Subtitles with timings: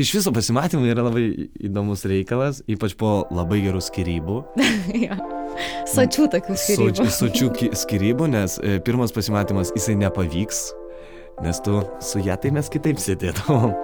[0.00, 1.24] Iš viso pasimatymų yra labai
[1.60, 4.38] įdomus reikalas, ypač po labai gerų skirybų.
[5.06, 5.18] ja.
[5.92, 6.92] Sočių tokių skirybų.
[6.96, 10.64] Sočių, sočių ki- skirybų, nes e, pirmas pasimatymas jisai nepavyks,
[11.44, 13.74] nes tu su ją tai mes kitaip sėdėtum.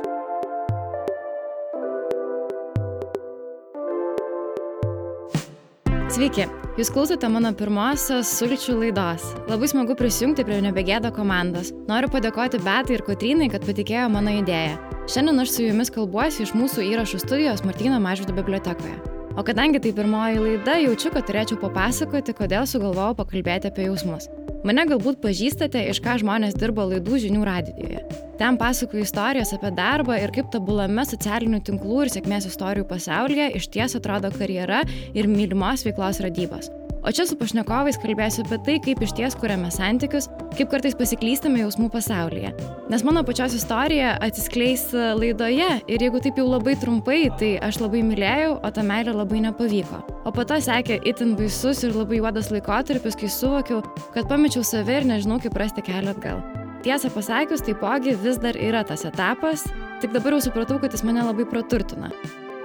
[6.09, 6.49] Sveiki,
[6.81, 9.29] jūs klausote mano pirmosios sulčių laidos.
[9.47, 11.71] Labai smagu prisijungti prie Nebegėdo komandos.
[11.87, 14.88] Noriu padėkoti Betai ir Kotrynai, kad patikėjo mano idėją.
[15.09, 18.99] Šiandien aš su jumis kalbuosi iš mūsų įrašų studijos Martino Mažvido bibliotekoje.
[19.41, 24.27] O kadangi tai pirmoji laida, jaučiu, kad turėčiau papasakoti, kodėl sugalvojau pakalbėti apie jausmus.
[24.69, 28.03] Mane galbūt pažįstate, iš ką žmonės dirba laidų žinių radijoje.
[28.37, 33.71] Ten pasakoju istorijas apie darbą ir kaip tobulame socialinių tinklų ir sėkmės istorijų pasaulyje iš
[33.73, 34.83] ties atrodo karjera
[35.17, 36.69] ir mylimos veiklos radybos.
[37.09, 40.27] O čia su pašnekovais kalbėsiu apie tai, kaip iš ties kuriame santykius,
[40.59, 42.51] kaip kartais pasiklystame jausmų pasaulyje.
[42.93, 48.03] Nes mano pačios istorija atsiskleis laidoje ir jeigu taip jau labai trumpai, tai aš labai
[48.05, 50.03] mylėjau, o ta meilė labai nepavyko.
[50.29, 53.81] O po to sekė itin baisus ir labai juodas laikotarpis, kai suvokiau,
[54.13, 56.45] kad pamečiau save ir nežinau, kaip rasti kelią atgal.
[56.85, 59.65] Tiesą pasakius, taipogi vis dar yra tas etapas,
[60.05, 62.13] tik dabar jau supratau, kad jis mane labai praturtina.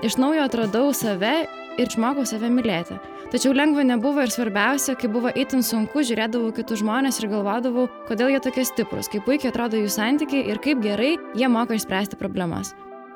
[0.03, 1.45] Iš naujo atradau save
[1.79, 2.99] ir išmokau save mylėti.
[3.33, 8.29] Tačiau lengva nebuvo ir svarbiausia, kai buvo itin sunku, žiūrėdavau kitus žmonės ir galvodavau, kodėl
[8.29, 12.75] jie tokie stiprus, kaip puikiai atrodo jų santykiai ir kaip gerai jie moka išspręsti problemas.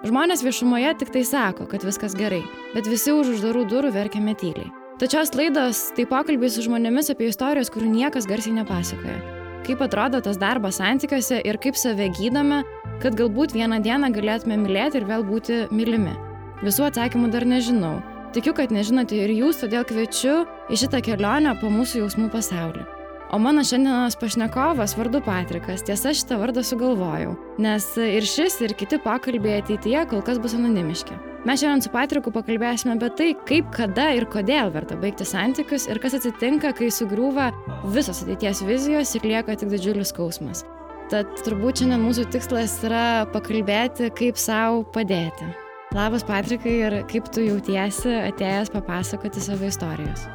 [0.09, 2.41] Žmonės viešumoje tik tai sako, kad viskas gerai,
[2.73, 4.73] bet visi už uždarų durų verkiame tyliai.
[4.97, 9.21] Tačios laidos tai pokalbiai su žmonėmis apie istorijas, kurių niekas garsiai nepasakoja.
[9.69, 12.63] Kaip atrodo tas darbas santykiuose ir kaip save gydome,
[13.05, 16.17] kad galbūt vieną dieną galėtume mylėti ir vėl būti mylimi.
[16.65, 17.99] Visų atsakymų dar nežinau,
[18.36, 22.84] Tikiu, kad nežinote ir jūs, todėl kviečiu į šitą kelionę po mūsų jausmų pasaulį.
[23.31, 29.00] O mano šiandienos pašnekovas vardu Patrikas, tiesa šitą vardą sugalvojau, nes ir šis, ir kiti
[29.03, 31.17] pokalbiai ateityje kol kas bus anonimiški.
[31.47, 36.00] Mes šiandien su Patriku pakalbėsime apie tai, kaip, kada ir kodėl verta baigti santykius ir
[36.03, 37.51] kas atsitinka, kai sugriūva
[37.91, 40.63] visos ateities vizijos ir lieka tik didžiulis skausmas.
[41.12, 45.66] Tad turbūt šiandien mūsų tikslas yra pakalbėti, kaip savo padėti.
[45.96, 50.25] Labas, Patrikai, ir kaip tu jautiesi atėjęs papasakoti savo istorijos?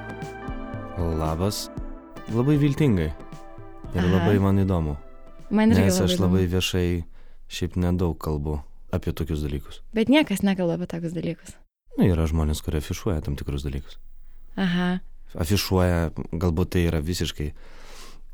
[1.21, 1.67] Labas.
[2.33, 3.11] Labai viltingai.
[3.93, 4.09] Ir Aha.
[4.15, 4.97] labai man įdomu.
[5.53, 6.25] Man irgi Nes aš įdomu.
[6.31, 6.87] labai viešai
[7.53, 8.63] šiaip nedaug kalbu
[8.97, 9.83] apie tokius dalykus.
[9.93, 11.53] Bet niekas nekalba apie tokius dalykus.
[11.99, 13.99] Na, yra žmonės, kurie afišuoja tam tikrus dalykus.
[14.57, 15.03] Aha.
[15.37, 17.51] Afišuoja, galbūt tai yra visiškai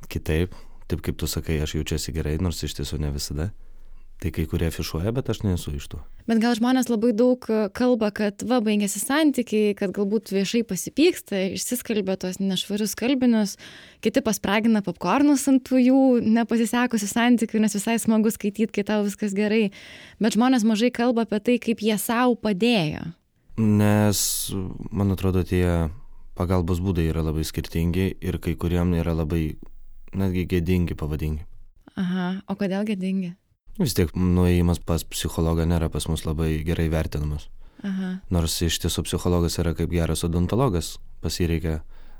[0.08, 0.54] kitaip,
[0.86, 3.50] taip kaip tu sakai, aš jaučiuosi gerai, nors iš tiesų ne visada.
[4.18, 6.00] Tai kai kurie afišuoja, bet aš nesu iš tų.
[6.26, 11.38] Bet gal žmonės labai daug e, kalba, kad va, baigėsi santykiai, kad galbūt viešai pasipyksta,
[11.54, 13.54] išsiskalbė tos nešvarius kalbinius,
[14.02, 16.02] kiti paspragina popkornus ant tų jų
[16.34, 19.68] nepasisekusių santykių, nes visai smagu skaityti, kai tau viskas gerai.
[20.18, 23.06] Bet žmonės mažai kalba apie tai, kaip jie savo padėjo.
[23.62, 24.20] Nes,
[24.90, 25.92] man atrodo, tie
[26.38, 29.52] pagalbos būdai yra labai skirtingi ir kai kuriem yra labai,
[30.10, 31.46] netgi gėdingi pavadingi.
[31.98, 33.36] Aha, o kodėl gėdingi?
[33.78, 37.46] Vis tiek nuėjimas pas psichologą nėra pas mus labai gerai vertinamas.
[37.86, 38.16] Aha.
[38.34, 41.76] Nors iš tiesų psichologas yra kaip geras odontologas, pas jį reikia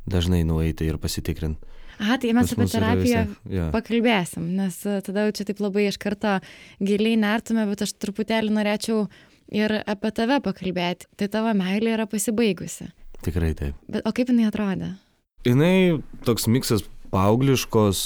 [0.09, 1.75] dažnai nueiti ir pasitikrinti.
[1.99, 3.65] Aha, tai mes apie terapiją jo.
[3.75, 6.37] pakalbėsim, nes e, tada jau čia taip labai iš karto
[6.79, 9.09] giliai nertume, bet aš truputėlį norėčiau
[9.51, 11.09] ir apie tave pakalbėti.
[11.19, 12.93] Tai tavo meilė yra pasibaigusi.
[13.27, 13.75] Tikrai taip.
[13.91, 14.93] Bet o kaip jinai atrodė?
[15.49, 18.01] Jinai toks miksas paaugliškos,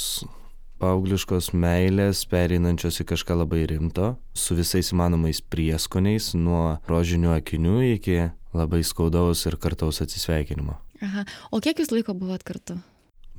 [0.83, 8.17] paaugliškos meilės, pereinančios į kažką labai rimto, su visais įmanomais prieskoniais, nuo rožinių akinių iki
[8.53, 10.75] labai skaudaus ir kartaus atsisveikinimo.
[11.03, 11.23] Aha.
[11.51, 12.77] O kiek jūs laiko buvot kartu?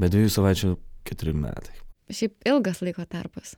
[0.01, 0.73] Bet dviejų savaičių
[1.07, 1.77] keturi metai.
[2.13, 3.55] Šiaip ilgas laiko tarpas.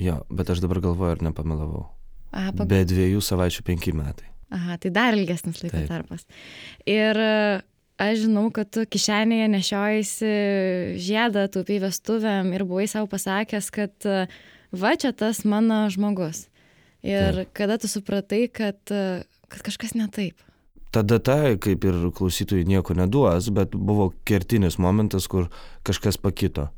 [0.00, 1.86] Jo, bet aš dabar galvoju, ar nepamelavau.
[2.36, 2.66] Aha, pa...
[2.68, 4.28] Be dviejų savaičių penki metai.
[4.54, 5.88] Aha tai dar ilgesnis laiko Taip.
[5.90, 6.26] tarpas.
[6.88, 7.20] Ir
[7.98, 10.32] aš žinau, kad tu kišenėje nešiojasi
[11.00, 14.26] žiedą, taupiai vestuvėm ir buvai savo pasakęs, kad e,
[14.72, 16.46] va čia tas mano žmogus.
[17.06, 20.42] Ir kada tu supratai, kad, e, kad kažkas ne taip.
[20.94, 25.50] Ta data, kaip ir klausytojai, nieko neduos, bet buvo kertinis momentas, kur
[25.86, 26.70] kažkas pakito.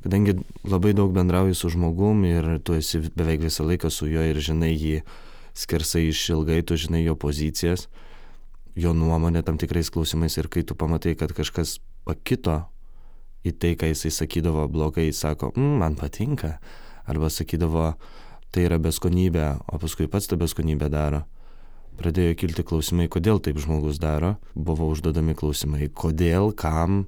[0.00, 4.40] Kadangi labai daug bendrauji su žmogum ir tu esi beveik visą laiką su juo ir
[4.40, 5.02] žinai jį
[5.60, 7.90] skersai išilgai, tu žinai jo pozicijas,
[8.76, 12.62] jo nuomonę tam tikrais klausimais ir kai tu pamatai, kad kažkas pakito
[13.46, 16.58] į tai, ką jisai sakydavo blogai, jis sako, mm, man patinka,
[17.08, 17.94] arba sakydavo,
[18.50, 21.24] tai yra beskonybė, o paskui pats tą beskonybę daro
[22.00, 24.36] pradėjo kilti klausimai, kodėl taip žmogus daro.
[24.54, 27.04] Buvo užduodami klausimai, kodėl, kam,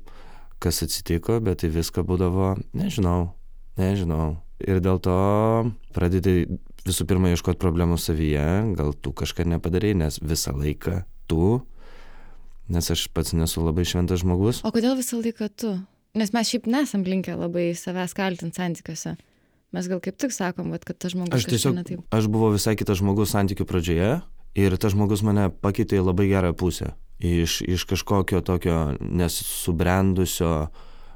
[0.62, 3.32] kas atsitiko, bet tai viską būdavo, nežinau,
[3.80, 4.36] nežinau.
[4.62, 5.16] Ir dėl to
[5.94, 6.44] pradedi
[6.86, 8.44] visų pirma ieškoti problemų savyje,
[8.78, 11.62] gal tu kažką nepadarėjai, nes visą laiką tu,
[12.72, 14.62] nes aš pats nesu labai šventas žmogus.
[14.66, 15.74] O kodėl visą laiką tu?
[16.18, 19.16] Nes mes šiaip nesam linkę labai savęs kaltinti santykiuose.
[19.72, 21.38] Mes gal kaip tik sakom, kad tas žmogus.
[21.38, 22.04] Aš tiesiog, netaip.
[22.12, 24.10] aš buvau visai kitas žmogus santykių pradžioje
[24.60, 26.92] ir tas žmogus mane pakeitė į labai gerą pusę.
[27.22, 30.66] Iš, iš kažkokio tokio nesubrendusio,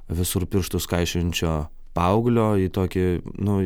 [0.09, 1.67] visur pirštus kaišinčio
[1.97, 3.05] paauglio į tokį,
[3.45, 3.59] nu,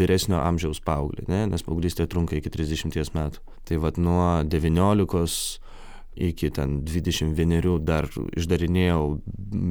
[0.00, 1.44] vyresnio amžiaus paauglį, ne?
[1.52, 3.44] nes paauglystė trunka iki 30 metų.
[3.68, 5.67] Tai vad nuo 19
[6.18, 9.20] iki ten 21 dar išdarinėjau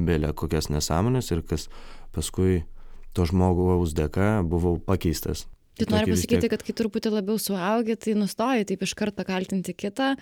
[0.08, 1.68] belę kokias nesąmonės ir kas
[2.16, 2.64] paskui
[3.12, 5.46] to žmogaus dėka buvau pakeistas.
[5.78, 10.16] Tai nori pasakyti, kad kai truputį labiau suaugi, tai nustoji taip iš karto kaltinti kitą,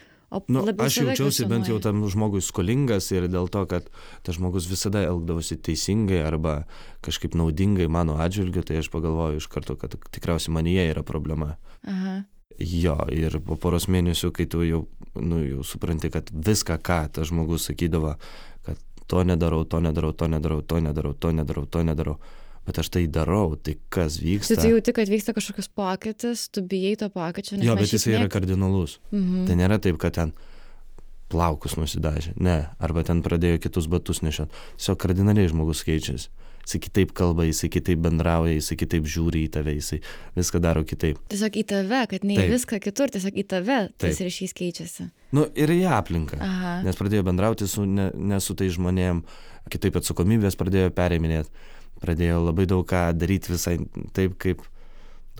[0.52, 3.88] nu, aš jaučiausi bent jau tam žmogui skolingas ir dėl to, kad
[4.26, 6.58] tas žmogus visada elgdavosi teisingai arba
[7.06, 11.54] kažkaip naudingai mano atžvilgiu, tai aš pagalvoju iš karto, kad tikriausiai manyje yra problema.
[11.86, 12.24] Aha.
[12.58, 14.82] Jo, ir po poros mėnesių, kai tu jau,
[15.20, 18.16] nu, jau supranti, kad viską, ką tas žmogus sakydavo,
[18.66, 18.76] kad
[19.06, 22.16] to nedarau, to nedarau, to nedarau, to nedarau, to nedarau, to nedarau,
[22.66, 24.56] bet aš tai darau, tai kas Tai vyksta.
[24.62, 28.98] tu jauti, kad vyksta kažkokius pokytis, tu bijai to pokyčio, Jo, bet jisai yra kardinalus.
[29.12, 29.46] Mhm.
[29.46, 30.32] Tai nėra taip, kad ten
[31.28, 32.34] plaukus nusidažė.
[32.38, 34.50] Ne, arba ten pradėjo kitus batus nešiot.
[34.78, 36.28] Tiesiog kardinaliai žmogus keičiasi.
[36.66, 40.00] Jisai kitaip kalba, jisai kitaip bendrauja, jisai kitaip žiūri į tave, jisai
[40.34, 41.20] viską daro kitaip.
[41.30, 45.06] Tiesiog į tave, kad ne į viską kitur, tiesiog į tave tas ryšys keičiasi.
[45.36, 46.40] Nu ir į aplinką.
[46.42, 46.72] Aha.
[46.82, 49.22] Nes pradėjo bendrauti su, ne, ne su tai žmonėm,
[49.70, 51.70] kitaip atsakomybės pradėjo perėminėti,
[52.02, 53.76] pradėjo labai daug ką daryti visai
[54.16, 54.66] taip, kaip,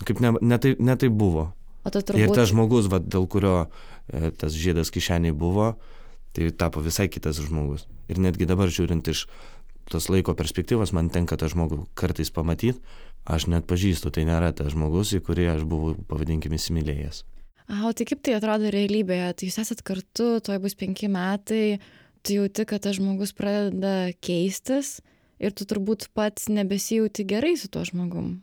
[0.07, 1.49] kaip ne, ne, taip, ne taip buvo.
[1.83, 2.35] O tu Ir turbūt...
[2.35, 5.73] tas žmogus, va, dėl kurio e, tas žiedas kišeniai buvo,
[6.35, 7.87] tai tapo visai kitas žmogus.
[8.11, 9.25] Ir netgi dabar žiūrint iš
[9.91, 12.79] tos laiko perspektyvos, man tenka tą žmogų kartais pamatyti,
[13.27, 17.23] aš net pažįstu, tai nėra tas žmogus, į kurį aš buvau, pavadinkime, įsimylėjęs.
[17.83, 19.31] O tai kaip tai atrodo realybėje?
[19.35, 21.79] Tai jūs esat kartu, tuoj bus penki metai,
[22.23, 24.97] tu jauti, kad tas žmogus pradeda keistis
[25.43, 28.37] ir tu turbūt pats nebesijauti gerai su tuo žmogum.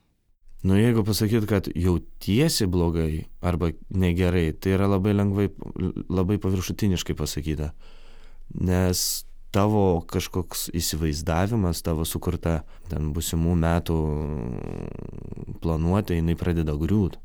[0.65, 5.51] Nu, jeigu pasakyt, kad jautiesi blogai arba negerai, tai yra labai lengvai,
[6.09, 7.75] labai paviršutiniškai pasakyta.
[8.61, 9.25] Nes
[9.55, 13.99] tavo kažkoks įsivaizdavimas, tavo sukurta ten busimų metų
[15.63, 17.21] planuotė, jinai pradeda griūt.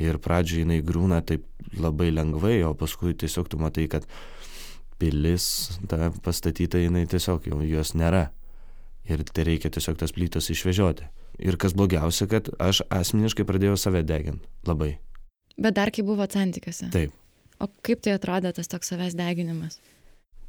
[0.00, 1.44] Ir pradžioje jinai grūna taip
[1.78, 4.06] labai lengvai, o paskui tiesiog tu matai, kad
[5.02, 8.28] pilis ta pastatyta, jinai tiesiog jau jos nėra.
[9.10, 11.08] Ir tai reikia tiesiog tas plytas išvežioti.
[11.42, 14.46] Ir kas blogiausia, kad aš asmeniškai pradėjau save deginti.
[14.68, 14.94] Labai.
[15.58, 16.92] Bet dar kai buvo santykiuose.
[16.94, 17.16] Taip.
[17.62, 19.80] O kaip tai atrodė tas toks savęs deginimas?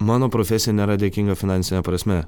[0.03, 2.23] Mano profesija nėra dėkinga finansinė prasme.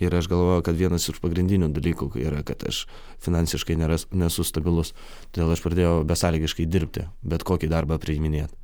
[0.00, 2.86] Ir aš galvoju, kad vienas iš pagrindinių dalykų yra, kad aš
[3.22, 4.90] finansiškai nėra, nesu stabilus.
[5.30, 8.56] Todėl aš pradėjau besąlygiškai dirbti, bet kokį darbą priiminėti.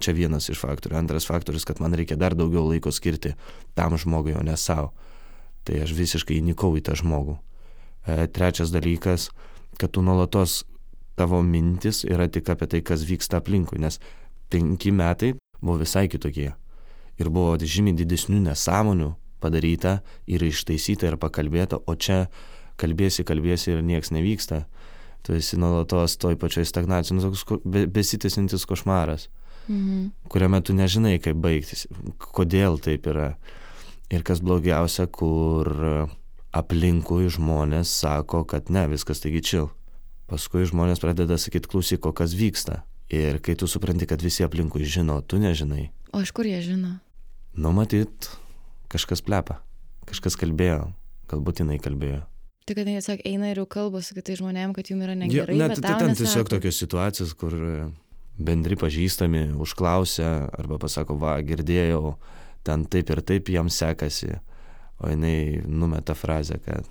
[0.00, 0.96] Čia vienas iš faktorių.
[1.02, 3.34] Antras faktorius, kad man reikia dar daugiau laiko skirti
[3.76, 4.94] tam žmogui, o ne savo.
[5.68, 7.36] Tai aš visiškai įnikau į tą žmogų.
[8.06, 9.28] E, trečias dalykas,
[9.76, 10.62] kad tu nuolatos
[11.20, 14.00] tavo mintis yra tik apie tai, kas vyksta aplinkui, nes
[14.48, 16.54] penki metai buvo visai kitokie.
[17.20, 22.26] Ir buvo žymiai didesnių nesąmonių padaryta ir ištaisyta ir pakalbėta, o čia
[22.80, 24.64] kalbėsi, kalbėsi ir nieks nevyksta.
[25.24, 27.44] Tu esi nuolatos toj pačioj stagnacijoj, nu, toks
[27.92, 29.28] besitęsintis košmaras,
[29.68, 30.06] Mhm.
[30.32, 31.86] kuriame tu nežinai, kaip baigtis,
[32.18, 33.34] kodėl taip yra.
[34.10, 36.08] Ir kas blogiausia, kur
[36.52, 39.68] aplinkui žmonės sako, kad ne, viskas taigi čil.
[40.30, 42.82] Paskui žmonės pradeda sakyti, klausyk, kas vyksta.
[43.10, 45.90] Ir kai tu supranti, kad visi aplinkui žino, tu nežinai.
[46.14, 46.98] O iš kur jie žino?
[47.54, 48.30] Nu, matyt,
[48.92, 49.58] kažkas plepa,
[50.08, 50.90] kažkas kalbėjo,
[51.30, 52.22] galbūt jinai kalbėjo.
[52.68, 55.20] Tai kad jie tiesiog eina ir jau kalba su kitais žmonėmis, kad jums yra Jo,
[55.24, 55.56] negerai.
[55.58, 57.88] net bet tai ten tiesiog tokios situacijos, kur e,
[58.38, 62.14] bendri pažįstami užklausia arba pasako, va, girdėjau,
[62.62, 64.36] ten taip ir taip jam sekasi,
[65.00, 66.86] o jinai numeta frazę, kad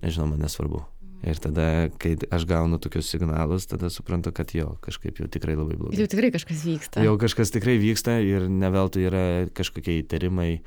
[0.00, 0.84] nežinau, man nesvarbu.
[1.20, 5.76] Ir tada, kai aš gaunu tokius signalus, tada suprantu, kad jo, kažkaip jau tikrai labai
[5.76, 5.98] blogai.
[6.00, 7.04] Jau tikrai kažkas vyksta.
[7.04, 10.62] Jau kažkas tikrai vyksta ir ne veltui yra kažkokie įtarimai,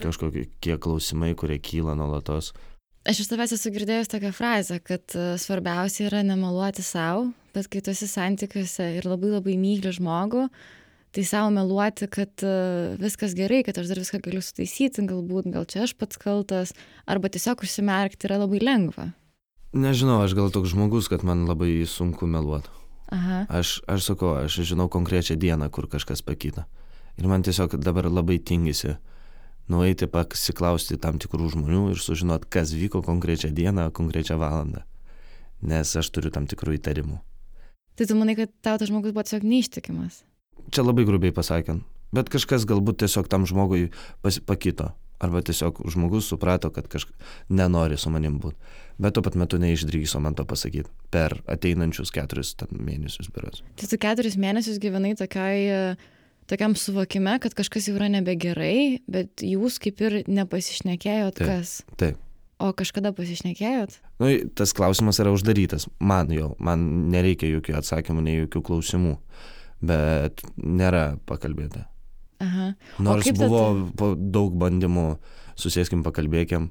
[0.00, 2.54] kažkokie klausimai, kurie kyla nuolatos.
[3.08, 7.84] Aš iš tavęs esu girdėjus tokią frazę, kad e, svarbiausia yra nemeluoti savo, bet kai
[7.84, 10.48] tu esi santykiuose ir labai labai myli žmogų,
[11.16, 12.56] tai savo meluoti, kad e,
[13.00, 16.74] viskas gerai, kad aš dar viską galiu sutaisyti, galbūt gal čia aš pats kaltas,
[17.08, 19.12] arba tiesiog užsimerkti yra labai lengva.
[19.72, 22.72] Nežinau, aš gal toks žmogus, kad man labai sunku meluoti.
[23.12, 23.44] Aha.
[23.48, 26.66] Aš, aš sakau, aš žinau konkrečią dieną, kur kažkas pakita.
[27.18, 28.96] Ir man tiesiog dabar labai tingisi
[29.68, 34.84] nueiti pasiklausti tam tikrų žmonių ir sužinot, kas vyko konkrečią dieną, konkrečią valandą.
[35.60, 37.18] Nes aš turiu tam tikrų įtarimų.
[37.98, 40.22] Tai tu manai, kad tau tas žmogus buvo tiesiog neištikimas?
[40.70, 41.84] Čia labai grubiai pasakant.
[42.14, 43.90] Bet kažkas galbūt tiesiog tam žmogui
[44.22, 44.92] pas, pakito.
[45.18, 47.16] Arba tiesiog žmogus suprato, kad kažkas
[47.48, 48.54] nenori su manim būti.
[49.02, 53.62] Bet tuo pat metu neišdryso man to pasakyti per ateinančius keturis mėnesius beras.
[53.78, 55.98] Tai tu keturis mėnesius gyvenai tokiai,
[56.50, 61.50] tokiam suvokime, kad kažkas jau yra nebegerai, bet jūs kaip ir nepasišnekėjot Taip.
[61.50, 61.74] kas.
[61.98, 62.24] Taip.
[62.58, 63.92] O kažkada pasišnekėjot?
[64.18, 65.86] Nu, tas klausimas yra uždarytas.
[66.02, 69.14] Man jau, man nereikia jokių atsakymų, nei jokių klausimų.
[69.78, 71.84] Bet nėra pakalbėta.
[72.40, 72.74] Aha.
[72.98, 75.18] O Nors buvo tada- daug bandymų,
[75.58, 76.70] susėskim, pakalbėkim,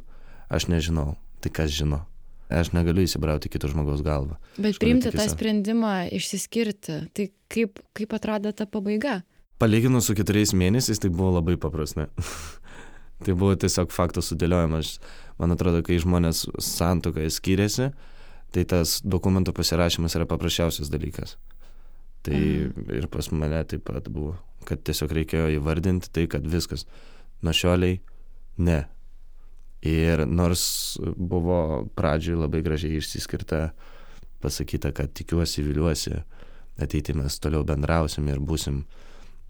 [0.50, 2.06] aš nežinau, tai kas žino.
[2.48, 4.38] Aš negaliu įsibrauti kito žmogaus galvą.
[4.56, 9.24] Bet priimti tą sprendimą išsiskirti, tai kaip, kaip atrodo ta pabaiga?
[9.60, 12.08] Palyginus su keturiais mėnesiais, tai buvo labai paprasta.
[13.26, 15.00] tai buvo tiesiog fakto sudėliojimas.
[15.42, 17.90] Man atrodo, kai žmonės santokoje skiriasi,
[18.56, 21.36] tai tas dokumento pasirašymas yra paprasčiausias dalykas.
[22.28, 22.40] Tai
[23.00, 24.36] ir pas mane taip pat buvo,
[24.68, 26.84] kad tiesiog reikėjo įvardinti tai, kad viskas
[27.46, 28.02] nuo šioliai
[28.60, 28.82] ne.
[29.88, 33.70] Ir nors buvo pradžioj labai gražiai išsiskirta,
[34.44, 36.18] pasakyta, kad tikiuosi, viliuosi,
[36.82, 38.84] ateity mes toliau bendrausim ir būsim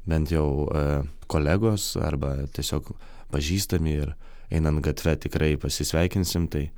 [0.08, 0.84] bent jau e,
[1.28, 2.94] kolegos arba tiesiog
[3.34, 4.14] pažįstami ir
[4.54, 6.70] einant gatve tikrai pasisveikinsim, tai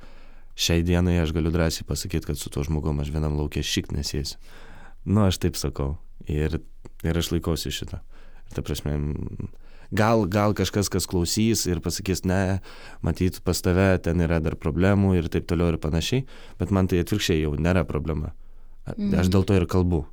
[0.58, 4.40] šiai dienai aš galiu drąsiai pasakyti, kad su tuo žmogum aš vienam laukė šik nesėsiu.
[5.04, 5.96] Nu, aš taip sakau.
[6.28, 6.60] Ir,
[7.02, 8.00] ir aš laikausi šitą.
[8.50, 8.94] Ir ta prasme,
[9.94, 12.60] gal, gal kažkas, kas klausys ir pasakys, ne,
[13.02, 16.26] matyt, pas tave ten yra dar problemų ir taip toliau ir panašiai,
[16.60, 18.32] bet man tai atvirkščiai jau nėra problema.
[18.86, 20.04] A- Aš dėl to ir kalbu.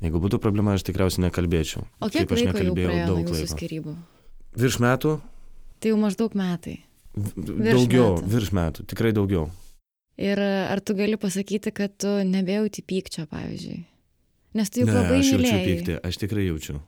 [0.00, 1.82] Jeigu būtų problema, aš tikriausiai nekalbėčiau.
[2.00, 3.50] O kiek Kaip aš nekalbėjau daug laiko.
[3.52, 3.96] skirybų?
[4.56, 5.20] Virš metų?
[5.80, 6.78] Tai jau maždaug metai.
[7.14, 8.30] V- Daugiau, metų.
[8.32, 9.50] virš metų, tikrai daugiau.
[10.20, 13.78] Ir ar tu gali pasakyti, kad tu nebejauti pykčio, pavyzdžiui?
[14.58, 15.66] Nes tu juk Ne, labai aš jaučiu mylėjai.
[15.68, 16.80] pyktį, aš tikrai jaučiu.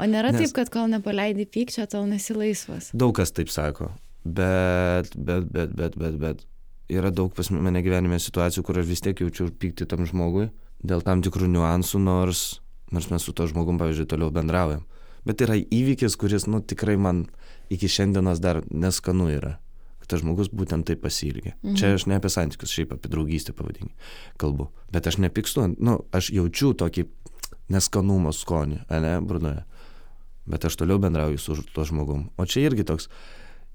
[0.00, 2.88] O nėra Nes- taip, kad kol nepaleidai pykčio, tol nesi laisvas.
[2.96, 3.90] Daug kas taip sako,
[4.24, 6.44] bet, bet, bet, bet, bet, bet
[6.90, 10.48] yra daug pas mane gyvenime situacijų, kur aš vis tiek jaučiu pyktį tam žmogui
[10.82, 12.60] dėl tam tikrų niuansų, nors,
[12.90, 14.86] nors mes su to žmogum, pavyzdžiui, toliau bendraujam.
[15.28, 17.26] Bet yra įvykis, kuris, nu, tikrai man
[17.68, 19.58] iki šiandienos dar neskanu yra.
[20.10, 21.54] Tas žmogus būtent taip pasilgė.
[21.62, 21.78] Mhm.
[21.78, 23.94] Čia aš ne apie santykius, šiaip apie draugystę pavadinkim,
[24.42, 24.70] kalbu.
[24.90, 27.06] Bet aš nepykstu, nu, aš jaučiu tokį
[27.70, 29.62] neskanumo skonį, ne, burnoje
[30.50, 32.28] bet aš toliau bendrauju su tuo žmogum.
[32.36, 33.08] O čia irgi toks,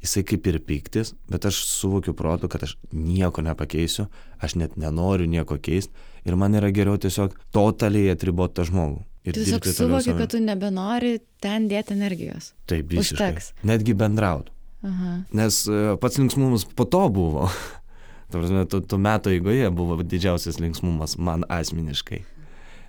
[0.03, 4.07] jisai kaip ir piktis, bet aš suvokiu protu, kad aš nieko nepakeisiu,
[4.43, 5.93] aš net nenoriu nieko keisti
[6.25, 9.03] ir man yra geriau tiesiog totaliai atriboti tą žmogų.
[9.25, 12.51] Ir tiesiog suvoki, kad tu nebenori ten dėti energijos.
[12.69, 13.31] Taip, visiškai.
[13.31, 13.53] užteks.
[13.65, 14.53] Netgi bendrauti.
[14.85, 15.15] Aha.
[15.35, 17.49] Nes e, pats linksmumas po to buvo.
[18.29, 22.23] Ta prasme, tu, tu metų eigoje buvo didžiausias linksmumas man asmeniškai.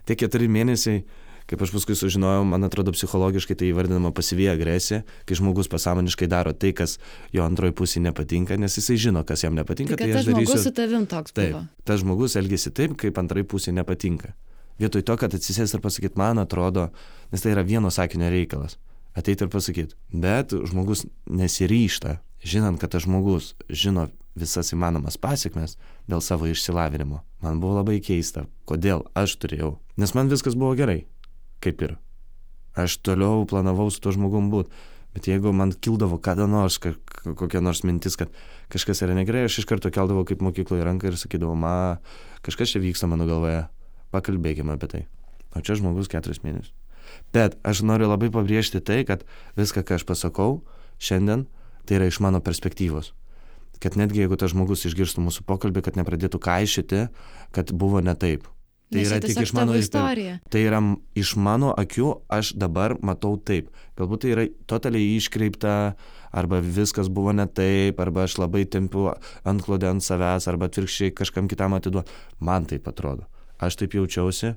[0.07, 1.03] Tie keturi mėnesiai,
[1.51, 6.55] kaip aš paskui sužinojau, man atrodo psichologiškai tai įvardinama pasyvi agresija, kai žmogus pasąmoniškai daro
[6.57, 6.97] tai, kas
[7.35, 9.95] jo antroji pusė nepatinka, nes jisai žino, kas jam nepatinka.
[9.95, 10.51] Tai tai tas aš darysiu.
[10.51, 11.63] žmogus su tavim toks Taip, buvo.
[11.87, 14.33] tas žmogus elgesi taip, kaip antrai pusė nepatinka.
[14.81, 16.91] Vietoj to, kad atsisės ir pasakyt, man atrodo,
[17.33, 18.77] nes tai yra vieno sakinio reikalas.
[19.17, 19.95] Ateit ir pasakyt.
[20.13, 25.79] Bet žmogus nesiryšta, žinant, kad tas žmogus žino visas įmanomas pasiekmes
[26.11, 27.23] dėl savo išsilavinimo.
[27.41, 29.79] Man buvo labai keista, kodėl aš turėjau.
[29.97, 31.07] Nes man viskas buvo gerai.
[31.65, 31.97] Kaip ir.
[32.77, 34.85] Aš toliau planavau su tuo žmogum būti.
[35.17, 38.29] Bet jeigu man kildavo kada nors kokia nors mintis, kad
[38.69, 42.03] kažkas yra negerai, aš iš karto keldavau kaip mokykloje ranką ir sakydavau, ma,
[42.45, 43.63] kažkas čia vyksta mano galvoje,
[44.13, 45.03] pakalbėkime apie tai.
[45.57, 46.75] O čia žmogus keturis mėnesius.
[47.35, 49.25] Bet aš noriu labai pabrėžti tai, kad
[49.59, 50.63] viską, ką aš pasakau
[50.99, 51.47] šiandien,
[51.87, 53.13] tai yra iš mano perspektyvos.
[53.83, 57.07] Kad netgi jeigu tas žmogus išgirstų mūsų pokalbį, kad nepradėtų kaišyti,
[57.53, 58.47] kad buvo ne taip.
[58.87, 60.39] Tai Nes yra tik iš mano istor- istorija.
[60.49, 60.79] Tai yra
[61.19, 63.69] iš mano akių, aš dabar matau taip.
[63.99, 65.97] Galbūt tai yra totaliai iškreipta,
[66.33, 69.11] arba viskas buvo ne taip, arba aš labai tempiu
[69.45, 72.07] antklodę ant savęs, arba atvirkščiai kažkam kitam atiduodu.
[72.39, 73.27] Man taip atrodo.
[73.59, 74.55] Aš taip jaučiausi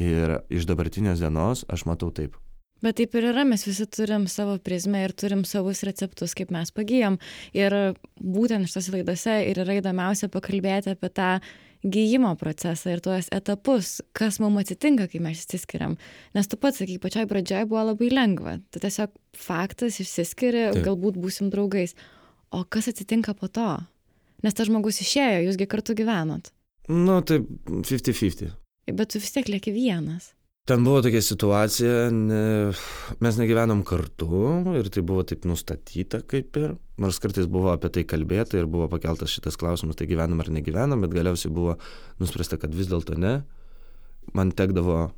[0.00, 2.38] ir iš dabartinės dienos aš matau taip.
[2.80, 6.70] Bet taip ir yra, mes visi turim savo prizmę ir turim savus receptus, kaip mes
[6.72, 7.18] pagyjam.
[7.52, 7.74] Ir
[8.16, 11.34] būtent šitose laidose ir yra įdomiausia pakalbėti apie tą
[11.84, 15.98] gyjimo procesą ir tuos etapus, kas mums atsitinka, kai mes išsiskiriam.
[16.36, 18.56] Nes tu pats sakai, pačioj pradžioje buvo labai lengva.
[18.72, 20.84] Tai tiesiog faktas išsiskiria, Taip.
[20.88, 21.92] galbūt būsim draugais.
[22.52, 23.68] O kas atsitinka po to?
[24.40, 26.48] Nes tas žmogus išėjo, jūsgi kartu gyvenot.
[26.88, 28.56] Nu, taip 50-50.
[28.96, 30.32] Bet tu vis tiek lieki vienas.
[30.68, 32.42] Ten buvo tokia situacija, ne,
[33.24, 34.28] mes negyvenom kartu
[34.78, 38.86] ir tai buvo taip nustatyta kaip ir, nors kartais buvo apie tai kalbėta ir buvo
[38.92, 41.78] pakeltas šitas klausimas, tai gyvenam ar negyvenam, bet galiausiai buvo
[42.20, 43.40] nuspręsta, kad vis dėlto ne.
[44.36, 45.10] man tekdavo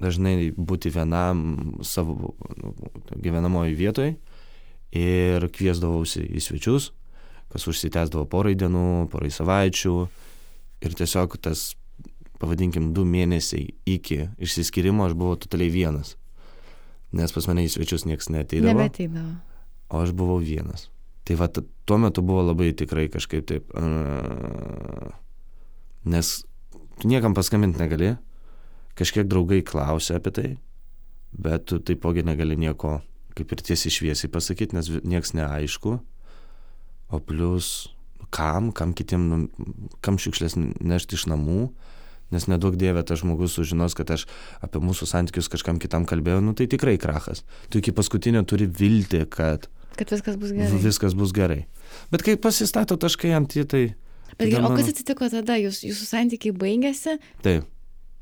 [0.00, 2.74] dažnai būti vienam savo nu,
[3.16, 4.16] gyvenamojo vietoje
[4.92, 6.92] ir kviesdavausi į svečius,
[7.52, 9.96] kas užsitęsdavo porai dienų, porai savaičių
[10.84, 11.72] ir tiesiog tas,
[12.40, 16.16] pavadinkim, du mėnesiai iki išsiskirimo aš buvau totaliai vienas.
[17.16, 18.74] Nes pas mane į svečius niekas neteidavo.
[18.76, 19.32] Nebeteidavo.
[19.88, 20.88] O aš buvau vienas.
[21.26, 23.72] Tai va, tuo metu buvo labai tikrai kažkaip taip.
[23.74, 25.10] Uh,
[26.06, 26.32] nes
[27.00, 28.14] tu niekam paskambinti negali,
[28.98, 30.48] kažkiek draugai klausia apie tai,
[31.34, 33.00] bet tu taipogi negali nieko
[33.36, 35.98] kaip ir tiesiai šviesiai pasakyti, nes nieks neaišku.
[37.12, 37.90] O plus,
[38.34, 39.66] kam, kam kitiem, nu,
[40.02, 41.68] kam šiukšlės nešti iš namų,
[42.34, 44.26] nes nedaug dievė tas žmogus sužinos, kad aš
[44.64, 47.44] apie mūsų santykius kažkam kitam kalbėjau, nu tai tikrai krachas.
[47.70, 49.68] Tu iki paskutinio turi vilti, kad,
[49.98, 50.82] kad viskas bus gerai.
[50.82, 51.62] Viskas bus gerai.
[52.12, 53.86] Bet kai pasistato taškai ant jį, tai...
[54.36, 55.56] Bet gerai, o kas atsitiko tada?
[55.60, 57.16] Jūs, jūsų santykiai baigėsi?
[57.46, 57.70] Taip.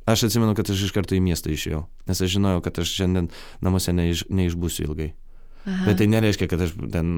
[0.04, 3.30] Aš atsimenu, kad aš iš karto į miestą išėjau, nes aš žinojau, kad aš šiandien
[3.64, 5.14] namuose neiš, neišbūsiu ilgai.
[5.64, 5.86] Aha.
[5.86, 7.12] Bet tai nereiškia, kad aš ten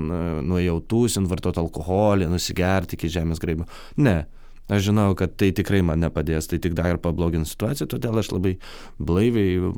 [0.47, 3.67] nuėjau tūsint, vartot alkoholį, nusigerti iki žemės graibio.
[3.99, 4.21] Ne.
[4.67, 8.57] Aš žinojau, kad tai tikrai man nepadės, tai tik dar pablogins situaciją, todėl aš labai
[8.99, 9.71] blaiviai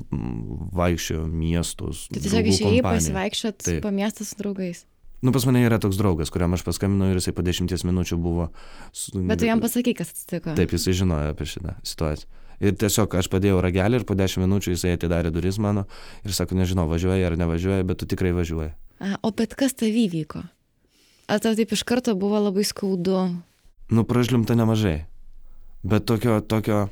[0.78, 2.06] vaikščiau miestus.
[2.08, 4.86] Tai tiesiog išėjai pasivaikščiot po miestą su draugais.
[5.20, 8.48] Nu, pas mane yra toks draugas, kuriam aš paskambinau ir jisai po dešimties minučių buvo.
[9.18, 10.54] Bet tu jam pasakai, kas atsitiko.
[10.56, 12.44] Taip, jisai žinojo apie šitą situaciją.
[12.58, 15.84] Ir tiesiog aš padėjau ragelį ir po dešimt minučių jisai atidarė duris mano
[16.26, 18.72] ir sako, nežinau, važiuoja ar nevažiuoja, bet tu tikrai važiuoji.
[18.98, 20.42] A, o bet kas tavy vyko?
[21.30, 23.20] Ar tau taip iš karto buvo labai skaudu?
[23.90, 25.06] Nu, pražlimta nemažai.
[25.82, 26.88] Bet tokio, tokio,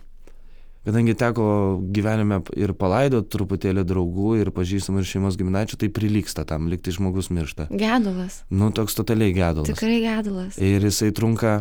[0.87, 1.47] kadangi teko
[1.93, 7.29] gyvenime ir palaidoti truputėlį draugų ir pažįstamų ir šeimos giminaičių, tai prilyksta tam, liktai žmogus
[7.35, 7.69] miršta.
[7.75, 8.41] Gedulas.
[8.49, 9.69] Nu, toks totaliai gedulas.
[9.69, 10.57] Tikrai gedulas.
[10.63, 11.59] Ir jisai trunka,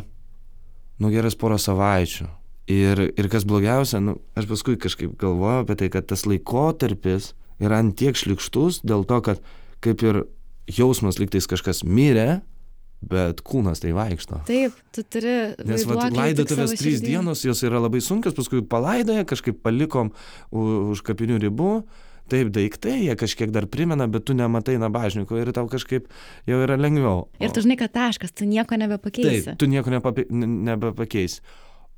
[1.01, 2.29] nu, geras porą savaičių.
[2.71, 7.83] Ir, ir kas blogiausia, nu, aš paskui kažkaip galvoju apie tai, kad tas laikotarpis yra
[7.83, 9.43] ant tiek šlikštus dėl to, kad
[9.85, 10.23] kaip ir
[10.71, 12.39] jausmas liktais kažkas mirė,
[13.09, 14.41] bet kūnas tai vaikšto.
[14.47, 15.35] Taip, tu turi.
[15.67, 17.21] Nes laidotuvės trys širdien.
[17.21, 20.11] dienos, jos yra labai sunkios, paskui palaidoja, kažkaip palikom
[20.51, 21.71] už kapinių ribų.
[22.31, 26.07] Taip, daiktai, jie kažkiek dar primena, bet tu nematai nabažniko ir tau kažkaip
[26.49, 27.27] jau yra lengviau.
[27.37, 29.51] Ir tu žinai, kad taškas, tu nieko nebepakeisi.
[29.51, 31.43] Taip, tu nieko nepape, nebepakeisi.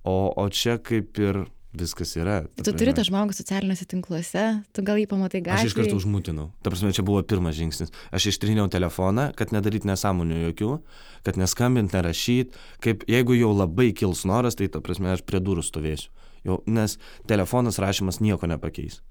[0.07, 1.45] O, o čia kaip ir
[1.79, 2.41] viskas yra.
[2.57, 5.67] Tu turi tą žmogų socialiniuose tinkluose, tu gal jį pamatai gatvėje.
[5.67, 6.47] Aš iš karto užmutinau.
[6.65, 7.93] Ta prasme, čia buvo pirmas žingsnis.
[8.15, 10.71] Aš ištriniau telefoną, kad nedaryti nesąmonių jokių,
[11.27, 12.57] kad neskambint, nerašyt.
[12.83, 16.11] Kaip jeigu jau labai kils noras, tai ta prasme, aš prie durų stovėsiu.
[16.47, 19.01] Jau, nes telefonas rašymas nieko nepakeis.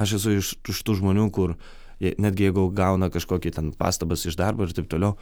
[0.00, 1.54] Aš esu iš, iš tų žmonių, kur
[2.00, 5.14] netgi jeigu gauna kažkokį ten pastabas iš darbo ir taip toliau,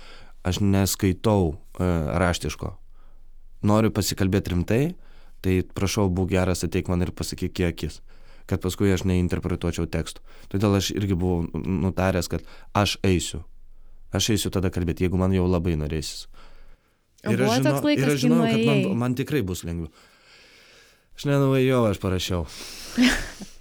[0.42, 2.74] aš neskaitau e, raštiško
[3.64, 4.82] noriu pasikalbėti rimtai,
[5.44, 8.00] tai prašau, būk geras, ateik man ir pasakyk kiekis,
[8.50, 10.24] kad paskui aš neinterpretuočiau tekstų.
[10.52, 12.44] Todėl aš irgi buvau nutaręs, kad
[12.76, 13.44] aš eisiu.
[14.14, 16.28] Aš eisiu tada kalbėti, jeigu man jau labai norėsis.
[17.24, 19.88] Ir aš, žinau, laikas, ir aš žinau, kad man, man tikrai bus lengviau.
[21.14, 22.46] Aš nenuvažiavau, aš parašiau.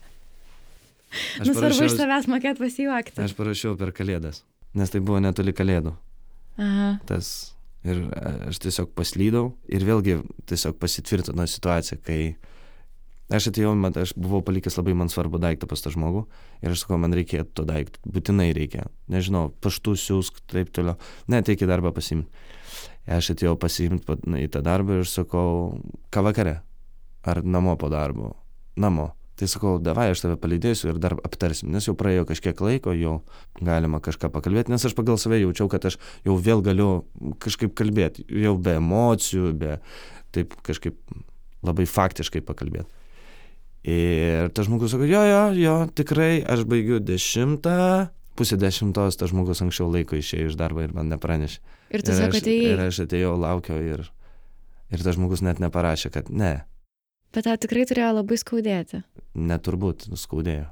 [1.13, 3.21] Aš nu, svarbu iš savęs mokėt pasijuokti.
[3.21, 4.41] Aš parašiau per kalėdas,
[4.73, 5.93] nes tai buvo netoli kalėdų.
[6.57, 6.87] Aha.
[7.09, 7.99] Tas Ir
[8.47, 12.35] aš tiesiog paslydau ir vėlgi tiesiog pasitvirtino situacija, kai
[13.33, 16.23] aš atėjau, man, aš buvau palikęs labai man svarbu daiktą pas tą žmogų
[16.63, 18.87] ir aš sakau, man reikia to daikto, būtinai reikia.
[19.11, 20.95] Nežinau, paštų siūsk, taip toliau.
[21.27, 22.31] Ne, teik į darbą pasimti.
[23.03, 25.81] Aš atėjau pasimti į tą darbą ir sakau,
[26.13, 26.61] ką vakare?
[27.27, 28.33] Ar namo po darbo?
[28.79, 29.11] Namo.
[29.43, 33.17] Tai sakau, davai, aš tave palydėsiu ir dar aptarsim, nes jau praėjo kažkiek laiko, jau
[33.59, 36.87] galima kažką pakalbėti, nes aš pagal save jaučiau, kad aš jau vėl galiu
[37.43, 39.75] kažkaip kalbėti, jau be emocijų, be
[40.31, 40.95] taip kažkaip
[41.59, 42.87] labai faktiškai pakalbėti.
[43.83, 47.77] Ir tas žmogus sako, jo, jo, jo, tikrai, aš baigiu dešimtą,
[48.39, 51.59] pusė dešimtos tas žmogus anksčiau laiko išėjo iš darbo ir man nepranešė.
[51.91, 52.75] Ir tu sakai, atėjai.
[52.77, 54.07] Ir aš atėjau, laukiau ir,
[54.87, 56.61] ir tas žmogus net neparašė, kad ne,
[57.33, 59.01] Bet tau tikrai turėjo labai skaudėti.
[59.33, 60.67] Neturbūt, skaudėjo.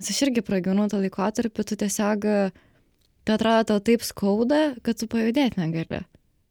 [0.00, 2.24] Aš irgi pragyvenau tą laikotarpį, tu tiesiog,
[3.24, 6.02] tai atrodo tau taip skauda, kad tu pajudėti negali.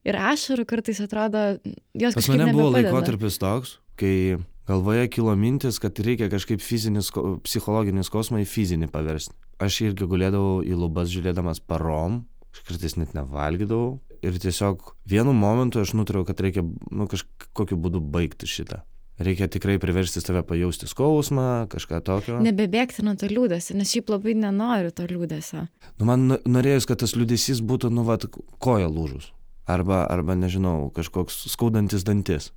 [0.06, 1.58] Ir ašarų kartais atrodo,
[1.98, 4.38] jos Pas mane buvo laikotarpis toks, kai
[4.70, 7.10] galvoje kilo mintis, kad reikia kažkaip fizinis,
[7.46, 9.34] psichologinis kosmą į fizinį paversti.
[9.62, 12.24] Aš irgi gulėdavau į lubas žiūrėdamas parom,
[12.54, 13.96] aš kartais net nevalgydavau.
[14.26, 18.82] Ir tiesiog vienu momentu aš nutraukiau, kad reikia nu, kažkokiu būdu baigti šitą.
[19.16, 22.40] Reikia tikrai priversti save pajausti skausmą, kažką tokio.
[22.44, 25.64] Nebebėgti nuo to liūdėsio, nes šiaip labai nenoriu to liūdėsio.
[26.02, 28.28] Nu, man norėjus, kad tas liūdėsys būtų, nu, vat,
[28.60, 29.32] koja lūžus.
[29.72, 32.52] Arba, arba, nežinau, kažkoks skaudantis dantis.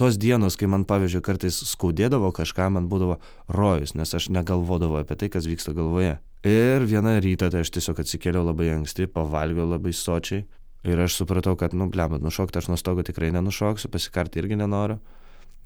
[0.00, 3.18] tos dienos, kai man, pavyzdžiui, kartais skaudėdavo kažką, man būdavo
[3.52, 6.14] rojus, nes aš negalvodavau apie tai, kas vyksta galvoje.
[6.46, 10.46] Ir vieną rytą tai aš tiesiog atsikėliau labai anksti, pavalgiau labai sočiai.
[10.88, 14.96] Ir aš supratau, kad, nu, blem, nušokti aš nuo stogo tikrai nenušoksiu, pasikarti irgi nenoriu,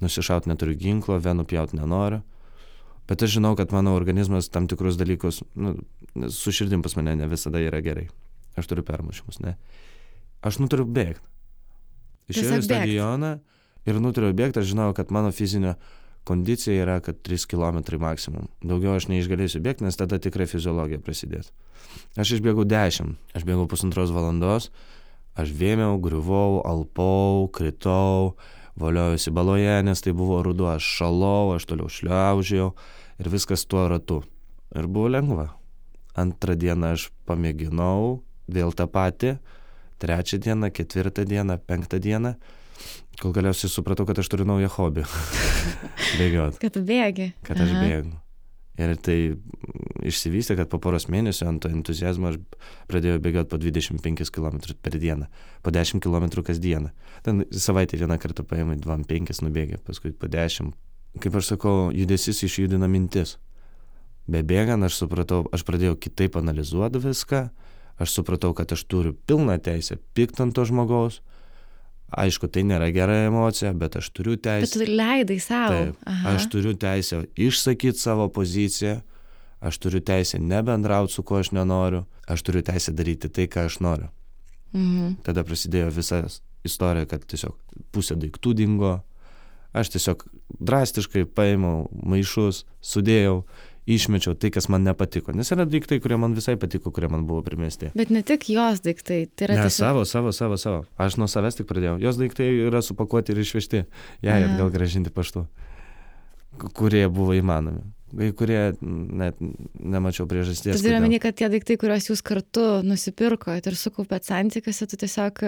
[0.05, 2.23] nusišauti neturiu ginklo, venų pjauti nenoriu.
[3.09, 5.75] Bet aš žinau, kad mano organizmas tam tikrus dalykus, nu,
[6.33, 8.07] su širdim pas mane ne visada yra gerai.
[8.57, 9.57] Aš turiu permušimus, ne.
[10.45, 11.21] Aš nutariu bėgti.
[12.33, 13.35] Išėjau į stadioną
[13.85, 15.75] ir nutariu bėgti, aš žinau, kad mano fizinė
[16.25, 18.49] kondicija yra, kad 3 km maksimum.
[18.65, 21.53] Daugiau aš neišgalėsiu bėgti, nes tada tikrai fiziologija prasidės.
[22.17, 24.71] Aš išbėgau 10, aš bėgau pusantros valandos,
[25.37, 28.35] aš vėmiau, griuvau, alpau, kritau,
[28.81, 32.73] voliojusi baloje, nes tai buvo ruduo, aš šalau, aš toliau šliaužiau
[33.23, 34.23] ir viskas tuo ratu.
[34.75, 35.53] Ir buvo lengva.
[36.19, 39.37] Antrą dieną aš pamėginau, vėl tą patį,
[40.03, 42.35] trečią dieną, ketvirtą dieną, penktą dieną
[43.21, 45.05] Kol galiausiai supratau, kad aš turiu naują hobį.
[46.19, 46.59] Bėgiot.
[46.63, 47.31] Kad tu bėgi.
[47.47, 48.17] Kad aš bėgu.
[48.83, 49.19] Ir tai
[50.07, 52.39] išsivystė, kad po poros mėnesių ant to entuzijazmo aš
[52.91, 55.29] pradėjau bėgioti po 25 km per dieną,
[55.65, 56.93] po 10 km kas dieną.
[57.27, 60.75] Ten savaitę vieną kartą paėmai 25 nubėgė, paskui po 10.
[61.23, 63.37] Kaip aš sakau, judesys išjudina mintis.
[64.31, 67.45] Bebėgant aš supratau, aš pradėjau kitaip analizuoti viską,
[68.01, 71.21] aš supratau, kad aš turiu pilną teisę pykt ant to žmogaus,
[72.15, 74.67] Aišku, tai nėra gera emocija, bet aš turiu teisę.
[74.67, 75.81] Bet tu leidai savo.
[75.81, 79.01] Taip, aš turiu teisę išsakyti savo poziciją,
[79.65, 83.81] aš turiu teisę nebendrauti su kuo aš nenoriu, aš turiu teisę daryti tai, ką aš
[83.85, 84.11] noriu.
[84.75, 85.21] Mhm.
[85.27, 86.25] Tada prasidėjo visa
[86.67, 87.57] istorija, kad tiesiog
[87.95, 88.97] pusė daiktų dingo,
[89.77, 90.27] aš tiesiog
[90.61, 93.45] drastiškai paėmiau maišus, sudėjau
[93.87, 95.35] išmečiau tai, kas man nepatiko.
[95.37, 97.91] Nes yra daiktai, kurie man visai patiko, kurie man buvo primesti.
[97.97, 99.59] Bet ne tik jos daiktai, tai yra...
[99.59, 99.77] Ne, tiesiog...
[99.77, 100.85] savo, savo, savo, savo.
[101.01, 101.99] Aš nuo savęs tik pradėjau.
[102.03, 103.85] Jos daiktai yra supakuoti ir išvežti.
[104.25, 105.45] Jai ja, atgal gražinti paštu.
[106.73, 107.85] Kurie buvo įmanomi.
[108.15, 110.79] Kai kurie net nemačiau priežasties.
[110.79, 115.43] Tu turi omeny, kad tie daiktai, kuriuos jūs kartu nusipirkote ir sukaupėt santykiuose, tu tiesiog...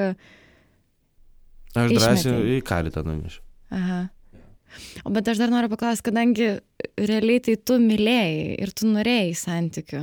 [1.77, 3.43] Aš drąsiai į karitą numišiu.
[3.77, 4.01] Aha.
[5.07, 6.49] O bet aš dar noriu paklausti, kadangi
[6.99, 10.03] realiai tai tu mylėjai ir tu norėjai santykių.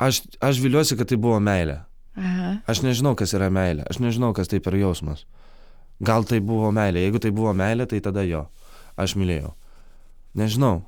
[0.00, 1.82] Aš, aš viliuosi, kad tai buvo meilė.
[2.18, 2.54] Aha.
[2.70, 3.84] Aš nežinau, kas yra meilė.
[3.90, 5.26] Aš nežinau, kas tai per jausmas.
[6.04, 7.04] Gal tai buvo meilė.
[7.04, 8.46] Jeigu tai buvo meilė, tai tada jo.
[9.00, 9.52] Aš mylėjau.
[10.40, 10.80] Nežinau.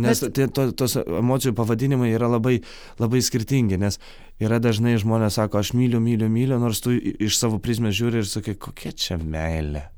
[0.00, 0.34] Nes Bet...
[0.36, 2.60] tie, to, tos emocijų pavadinimai yra labai,
[3.02, 3.98] labai skirtingi, nes
[4.42, 8.30] yra dažnai žmonės sako, aš myliu, myliu, myliu, nors tu iš savo prizmės žiūri ir
[8.30, 9.88] sakai, kokia čia meilė.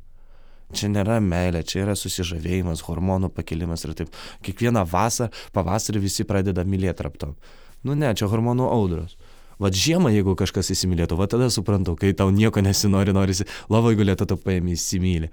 [0.75, 4.17] Čia nėra meilė, čia yra susižavėjimas, hormonų pakelimas ir taip.
[4.47, 7.37] Kiekvieną vasarą, pavasarį visi pradeda mylėti raptom.
[7.85, 9.15] Nu ne, čia hormonų audros.
[9.63, 14.27] Vat žiemą, jeigu kažkas įsimylėtų, va tada suprantu, kai tau nieko nesinori, norisi, lavai gulėtų
[14.33, 15.31] tu paėmė įsimylį.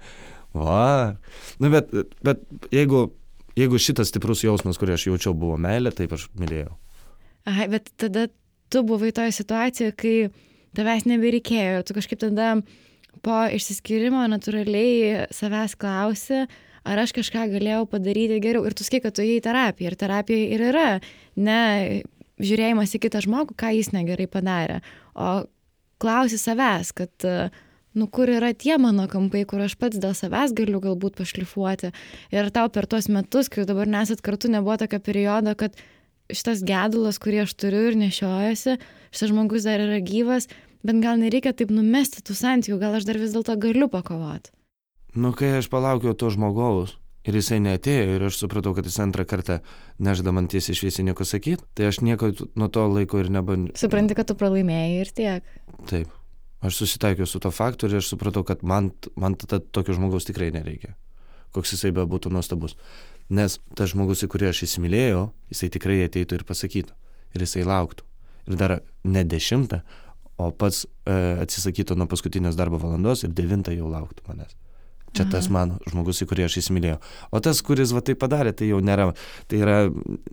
[0.54, 1.16] Va.
[1.58, 1.90] Nu bet,
[2.22, 3.08] bet jeigu,
[3.58, 6.72] jeigu šitas stiprus jausmas, kurį aš jaučiau, buvo meilė, taip aš mylėjau.
[7.50, 8.28] Aha, bet tada
[8.72, 10.16] tu buvai toje situacijoje, kai
[10.76, 12.54] tavęs nebereikėjo ir tu kažkaip tada
[13.22, 16.46] po išsiskyrimo natūraliai savęs klausi,
[16.88, 18.64] ar aš kažką galėjau padaryti geriau.
[18.66, 19.92] Ir tu sakai, kad tu įėjai terapiją.
[19.92, 20.86] Ir terapija ir yra
[21.36, 21.60] ne
[22.42, 24.80] žiūrėjimas į kitą žmogų, ką jis negerai padarė,
[25.14, 25.44] o
[26.02, 27.28] klausi savęs, kad,
[27.98, 31.92] nu, kur yra tie mano kampai, kur aš pats dėl savęs galiu galbūt pašlifuoti.
[32.34, 35.76] Ir tau per tuos metus, kai dabar nesat kartu, nebuvo tokio periodo, kad
[36.32, 38.78] šitas gedulas, kurį aš turiu ir nešiojasi,
[39.12, 40.48] šitas žmogus dar yra gyvas,
[40.86, 44.54] bet gal nereikia taip numesti tų santykių, gal aš dar vis dėlto galiu pakovoti.
[45.12, 46.96] Nu, kai aš palaukiau to žmogaus
[47.28, 49.60] ir jisai netėjo ir aš supratau, kad jis antrą kartą
[50.02, 53.76] nežda man tiesiai šviesiai nieko sakyti, tai aš nieko nuo to laiko ir nebandžiau.
[53.84, 55.54] Supranti, kad tu pralaimėjai ir tiek.
[55.90, 56.21] Taip.
[56.62, 60.52] Aš susitaikiau su to faktu ir aš supratau, kad man, man tada tokio žmogaus tikrai
[60.54, 60.94] nereikia.
[61.52, 62.76] Koks jisai be būtų nuostabus.
[63.32, 66.94] Nes tas žmogus, į kurį aš įsimylėjau, jisai tikrai ateitų ir pasakytų.
[67.34, 68.06] Ir jisai lauktų.
[68.46, 69.82] Ir dar ne dešimtą,
[70.38, 74.56] o pats e, atsisakytų nuo paskutinės darbo valandos ir devintą jau lauktų manęs.
[75.12, 76.96] Čia tas mano žmogus, į kurį aš įsimylėjau.
[77.36, 79.10] O tas, kuris va tai padarė, tai jau nėra.
[79.50, 79.76] Tai yra,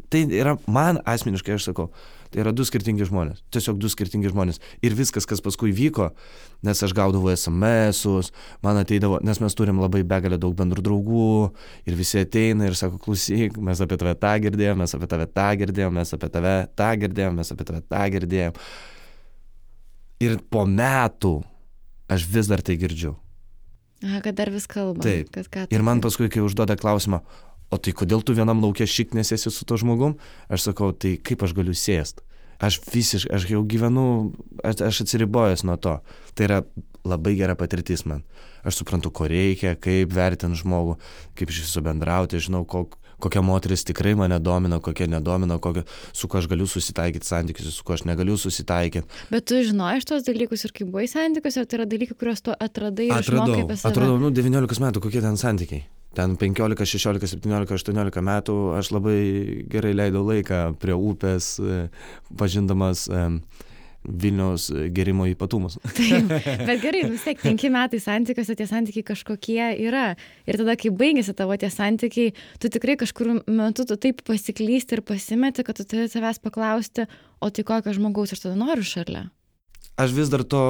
[0.08, 1.90] tai yra man asmeniškai, aš sakau,
[2.32, 3.42] tai yra du skirtingi žmonės.
[3.52, 4.62] Tiesiog du skirtingi žmonės.
[4.86, 6.14] Ir viskas, kas paskui vyko,
[6.64, 8.32] nes aš gaudavau SMS-us,
[8.64, 11.30] man ateidavo, nes mes turim labai begalę daug bendrų draugų
[11.84, 15.52] ir visi ateina ir sako, klausyk, mes apie tave tą girdėjome, mes apie tave tą
[15.60, 18.70] girdėjome, mes apie tave tą girdėjome, mes apie tave tą girdėjome.
[20.24, 21.42] Ir po metų
[22.12, 23.20] aš vis dar tai girdžiu.
[24.06, 25.04] Aha, kad dar vis kalba.
[25.04, 25.32] Taip.
[25.36, 27.20] Kad ką, ir man paskui, kai užduoda klausimą,
[27.70, 30.16] o tai kodėl tu vienam laukia šiknės esi su to žmogum,
[30.48, 32.24] aš sakau, tai kaip aš galiu sėst?
[32.60, 34.06] Aš visiškai, aš jau gyvenu,
[34.68, 36.00] aš, aš atsiribojęs nuo to.
[36.36, 36.62] Tai yra
[37.08, 38.26] labai gera patirtis man.
[38.68, 40.98] Aš suprantu, ko reikia, kaip vertinti žmogų,
[41.40, 46.30] kaip iš viso bendrauti, žinau, kok, kokia moteris tikrai mane domina, kokia nedomina, kokia, su
[46.32, 49.22] kuo aš galiu susitaikyti santykius, su kuo aš negaliu susitaikyti.
[49.34, 52.56] Bet tu žinojai šitos dalykus ir kaip buvai santykius, ar tai yra dalykai, kuriuos tu
[52.56, 55.86] atradai Atradau, atradau, nu, 19 metų, kokie ten santykiai.
[56.18, 59.18] Ten 15, 16, 17, 18 metų aš labai
[59.70, 61.84] gerai leidau laiką prie upės, e,
[62.40, 63.06] pažindamas
[64.04, 65.76] Vilniaus gerimo ypatumus.
[65.98, 66.30] Taip,
[66.66, 70.14] bet gerai, vis tiek penki metai santykiuose tie santykiai kažkokie yra.
[70.48, 72.32] Ir tada, kai baigėsi tavo tie santykiai,
[72.62, 77.10] tu tikrai kažkur metu tu taip pasiklysti ir pasimeti, kad tu turi savęs paklausti,
[77.44, 79.28] o tai kokio žmogaus aš tada noriu šalia.
[80.00, 80.64] Aš vis dar to,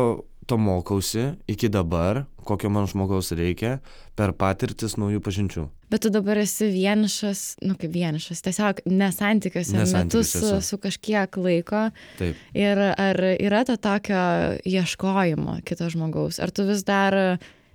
[0.50, 3.78] to mokausi iki dabar, kokio man žmogaus reikia,
[4.18, 5.66] per patirtis naujų pažinčių.
[5.90, 10.62] Bet tu dabar esi vienišas, nu kaip vienišas, tiesiog Ne metus santykiuose su, esu.
[10.66, 11.86] su kažkiek laiko.
[12.20, 12.42] Taip.
[12.58, 14.24] Ir ar yra to tokio
[14.66, 16.42] ieškojimo kito žmogaus?
[16.42, 17.16] Ar tu vis dar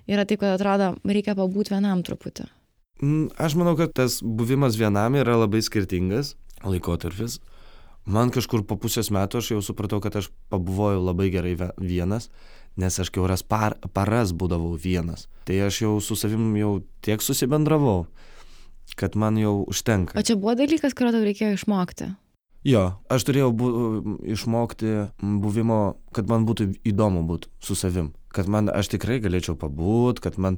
[0.06, 2.46] yra taip, kad atrodo, reikia pabūti vienam truputį?
[3.02, 6.34] Mm, Aš manau, kad tas buvimas vienam yra labai skirtingas
[6.64, 7.40] laikotarpis.
[8.04, 12.28] Man kažkur po pusės metų aš jau supratau, kad aš pabuvojau labai gerai vienas,
[12.80, 15.28] nes aš kiauras par, paras būdavau vienas.
[15.48, 18.06] Tai aš jau su savim jau tiek susibendravau,
[18.98, 20.16] kad man jau užtenka.
[20.18, 22.12] O čia buvo dalykas, kurio tau reikėjo išmokti.
[22.64, 23.70] Jo, aš turėjau bu,
[24.32, 28.14] išmokti buvimo, kad man būtų įdomu būti su savim.
[28.34, 30.56] Kad man, aš tikrai galėčiau pabūt, kad man,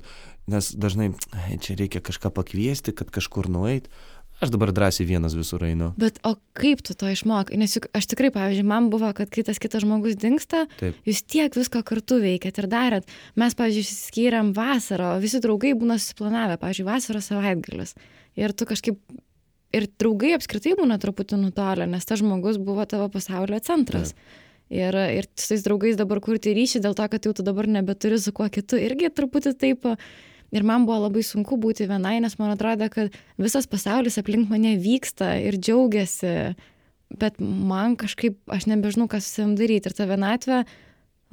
[0.49, 3.91] nes dažnai, ai, čia reikia kažką pakviesti, kad kažkur nueit.
[4.37, 5.95] Aš dabar drąsiai vienas visur einu.
[5.97, 7.57] Bet o kaip tu to išmokai?
[7.57, 10.99] Nes juk aš tikrai, pavyzdžiui, man buvo, kad kai tas kitas žmogus dinksta, Taip.
[11.09, 13.09] jūs tiek visko kartu veikėt ir darėt.
[13.41, 17.97] Mes, pavyzdžiui, išsiskyrėm vasarą, o visi draugai būna susiplanavę, pavyzdžiui, vasaros savaitgalis.
[18.37, 19.01] Ir tu kažkaip,
[19.73, 24.13] ir draugai apskritai būna truputį nutolę, nes tas žmogus buvo tavo pasaulio centras.
[24.69, 28.19] Ir, ir su tais draugais dabar kurti ryšį dėl to, kad jau tu dabar nebeturi
[28.21, 28.77] su kuo kitu.
[28.83, 29.87] Irgi truputį taip.
[30.55, 34.77] Ir man buvo labai sunku būti vienai, nes man atrodo, kad visas pasaulis aplink mane
[34.79, 36.55] vyksta ir džiaugiasi,
[37.19, 39.91] bet man kažkaip, aš nebežinau, ką su savim daryti.
[39.91, 40.63] Ir ta vienatvė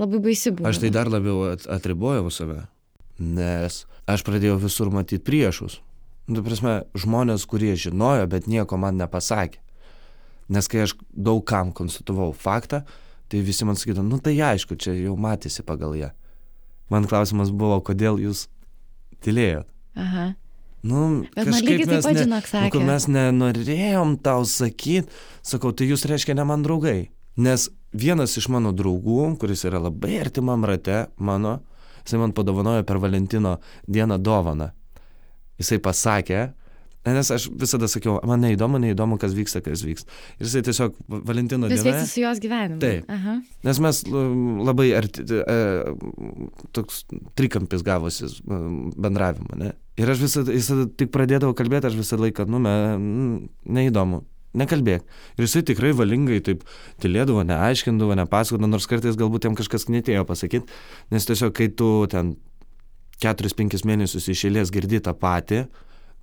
[0.02, 0.69] labai baisi buvo.
[0.69, 2.63] Aš tai dar labiau at, atribojau save,
[3.21, 5.80] nes aš pradėjau visur matyti priešus.
[6.28, 9.60] Nu, ta prasme, žmonės, kurie žinojo, bet nieko man nepasakė.
[10.54, 12.84] Nes kai aš daug kam konstatavau faktą,
[13.32, 16.10] tai visi man sakydavo, nu tai aišku, čia jau matėsi pagal ją.
[16.91, 18.47] Man klausimas buvo, kodėl jūs
[19.26, 19.68] tylėjot.
[20.00, 20.34] Aha.
[20.84, 22.72] Nu, Bet man lygiai taip pat, žinok, nu, sakė.
[22.76, 25.08] kad mes nenorėjom tau sakyti,
[25.46, 27.08] sakau, tai jūs reiškia ne man draugai.
[27.40, 31.62] Nes vienas iš mano draugų, kuris yra labai artimam rate mano,
[32.04, 33.56] jisai man padovanojo per Valentino
[33.88, 34.74] dieną dovaną.
[35.62, 36.42] Jisai pasakė,
[37.06, 40.08] nes aš visada sakiau, man neįdomu, neįdomu, kas vyksta, kas vyksta.
[40.39, 40.96] Ir jisai tiesiog
[41.28, 41.92] Valentino Vis dieną.
[41.92, 42.80] vyksta su jos gyvenimu.
[42.80, 43.10] Taip.
[43.12, 43.38] Aha.
[43.68, 45.58] Nes mes labai arti, e,
[46.72, 47.04] toks
[47.36, 49.74] trikampis gavosi bendravimo, ne?
[50.00, 52.72] Ir aš visada, visada tik pradėdavau kalbėti, aš visą laiką, nu, me,
[53.78, 54.24] neįdomu,
[54.58, 55.04] nekalbėk.
[55.38, 56.63] Ir jisai tikrai valingai taip
[57.04, 60.66] tylėdavo, neaiškindavo, nepasakodavo, nors kartais galbūt jam kažkas netėjo pasakyti,
[61.13, 62.36] nes tiesiog kai tu ten
[63.24, 65.66] 4-5 mėnesius iš eilės girdi tą patį,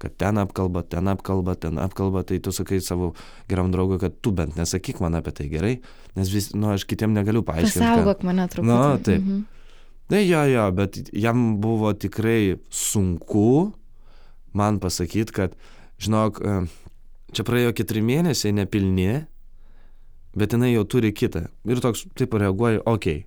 [0.00, 3.12] kad ten apkalba, ten apkalba, ten apkalba, tai tu sakai savo
[3.50, 5.74] geram draugui, kad tu bent nesakyk man apie tai gerai,
[6.16, 7.84] nes vis, nu, aš kitiem negaliu paaiškinti.
[7.84, 8.70] Pasaugok mane truputį.
[8.70, 9.20] Nu, taip.
[9.20, 9.42] Mhm.
[10.10, 13.70] Na, jo, jo, bet jam buvo tikrai sunku
[14.58, 15.52] man pasakyti, kad,
[16.02, 16.54] žinok, e,
[17.36, 19.26] čia praėjo keturi mėnesiai nepilni,
[20.34, 21.44] bet jinai jau turi kitą.
[21.68, 23.20] Ir toks, taip reaguoji, okei.
[23.20, 23.26] Okay.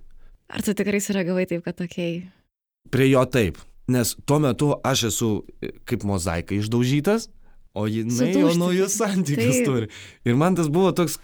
[0.52, 2.18] Ar tu tikrai sureagavai taip, kad tokiai?
[2.92, 3.56] Prie jo taip,
[3.88, 7.28] nes tuo metu aš esu e, kaip mozaika išdaužytas,
[7.74, 9.66] o jinai jau naujus santykius Taip.
[9.66, 9.90] turi.
[10.24, 11.18] Ir man tas buvo toks,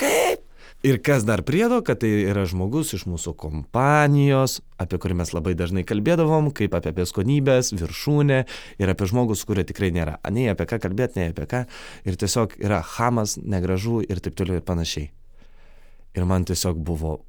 [0.00, 0.42] kaip?
[0.84, 5.54] Ir kas dar priedo, kad tai yra žmogus iš mūsų kompanijos, apie kurį mes labai
[5.56, 8.42] dažnai kalbėdavom, kaip apie beskonybės, viršūnę
[8.84, 10.18] ir apie žmogus, kurio tikrai nėra.
[10.28, 11.62] Nei apie ką kalbėti, nei apie ką.
[12.04, 15.08] Ir tiesiog yra hamas, negražu ir taip toliau ir panašiai.
[16.20, 17.22] Ir man tiesiog buvo,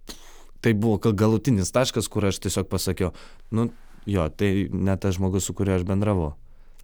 [0.60, 3.14] tai buvo gal galutinis taškas, kur aš tiesiog pasakiau,
[3.56, 3.70] nu
[4.10, 6.34] jo, tai ne tas žmogus, su kuriuo aš bendravau.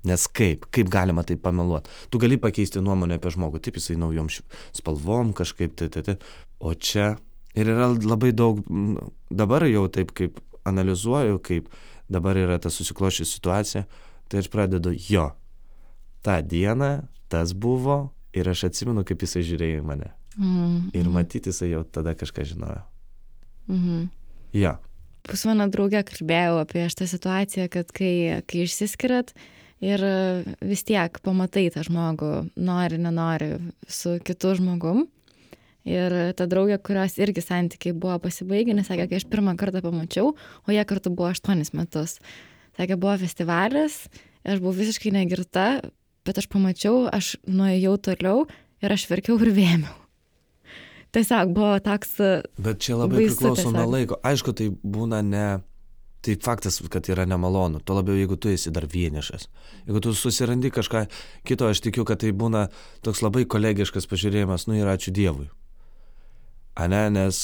[0.07, 1.91] Nes kaip, kaip galima tai pameluoti?
[2.09, 4.31] Tu gali pakeisti nuomonę apie žmogų, taip jisai naujom
[4.73, 6.15] spalvom kažkaip, tai, tai, tai.
[6.57, 7.13] O čia
[7.53, 8.63] ir yra labai daug,
[9.29, 11.69] dabar jau taip kaip analizuoju, kaip
[12.11, 13.85] dabar yra ta susikloščių situacija,
[14.31, 15.29] tai aš pradedu jo.
[16.25, 20.11] Ta diena tas buvo ir aš atsimenu, kaip jisai žiūrėjo į mane.
[20.37, 22.81] Mm, Ir matyti jisai jau tada kažką žinojo.
[23.67, 24.07] Mhm.
[24.57, 24.79] Ja.
[25.27, 29.33] Pas mano draugę kalbėjau apie šitą situaciją, kad kai, kai išsiskiriat
[29.81, 30.03] ir
[30.65, 33.51] vis tiek pamatai tą žmogų, nori, nenori,
[33.89, 35.05] su kitu žmogum.
[35.87, 40.35] Ir ta draugė, kurios irgi santykiai buvo pasibaigę, nes sakė, kai aš pirmą kartą pamačiau,
[40.37, 42.19] o jie kartu buvo aštuonis metus.
[42.77, 44.03] Sakė, buvo festivalis,
[44.45, 45.81] aš buvau visiškai negirta,
[46.25, 48.45] bet aš pamačiau, aš nuėjau toliau
[48.85, 50.00] ir aš verkiau ir vėmiau.
[51.11, 52.15] Tiesiog buvo toks.
[52.57, 53.91] Bet čia labai priklauso nuo tiesiog.
[53.91, 54.17] laiko.
[54.23, 55.45] Aišku, tai būna ne.
[56.21, 57.79] Tai faktas, kad yra nemalonu.
[57.81, 59.47] Tuo labiau, jeigu tu esi dar vienišas.
[59.87, 61.07] Jeigu tu susirandi kažką
[61.49, 62.67] kito, aš tikiu, kad tai būna
[63.01, 65.49] toks labai kolegiškas pažiūrėjimas, nu ir ačiū Dievui.
[66.77, 67.41] A ne, nes,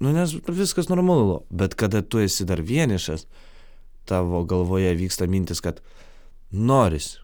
[0.00, 1.40] nu nes viskas normalu.
[1.50, 3.26] Bet kada tu esi dar vienišas,
[4.06, 5.82] tavo galvoje vyksta mintis, kad
[6.54, 7.16] noris.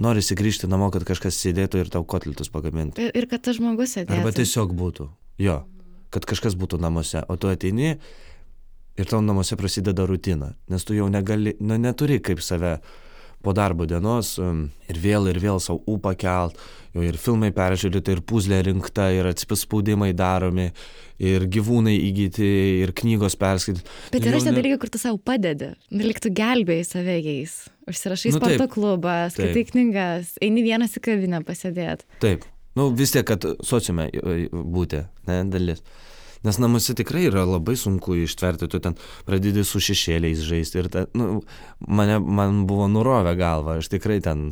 [0.00, 3.10] Norisi grįžti namo, kad kažkas sėdėtų ir tau kotletus pagamintų.
[3.12, 4.18] Ir, kad tas žmogus sėdėtų.
[4.22, 5.08] Arba tiesiog būtų.
[5.42, 5.62] Jo.
[6.12, 7.22] Kad kažkas būtų namuose.
[7.28, 7.94] O tu ateini
[8.98, 10.52] ir tau namuose prasideda rutina.
[10.72, 12.78] Nes tu jau negali, nu, neturi kaip save
[13.42, 16.58] po darbo dienos um, ir vėl ir vėl savo upą kelt.
[16.92, 20.66] Jau ir filmai peržiūrėti, ir puzlė rinkta, ir atsispaudimai daromi,
[21.24, 22.48] ir gyvūnai įgyti,
[22.82, 23.86] ir knygos perskaityti.
[24.12, 25.70] Bet yra šitie ne- dalykai, kur tu savo padedi.
[25.88, 27.54] Neliktų gelbėjai save jais.
[27.88, 28.74] Užsirašai Nu, nu, sporto taip.
[28.76, 32.04] klubą, skaitai knygas, eini vienas į kavinę pasėdėti.
[32.20, 32.44] Taip.
[32.76, 35.80] Nu, vis tiek, kad sociume e, būti, ne, dalis.
[36.42, 38.96] Nes namuose tikrai yra labai sunku ištverti, tu ten
[39.28, 41.42] pradedi su šešėliais žaisti ir ta, nu,
[41.86, 44.50] mane, man buvo nurovę galvą, aš tikrai ten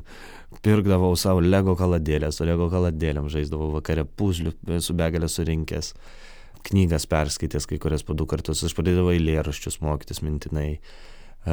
[0.63, 5.93] pirkdavau savo Lego kaladėlę, su Lego kaladėlėm žaisdavau vakare puzlių su begalė surinkęs,
[6.71, 10.77] knygas perskaitęs kai kurias po du kartus, aš pradėdavau eilėraščius mokytis mintinai,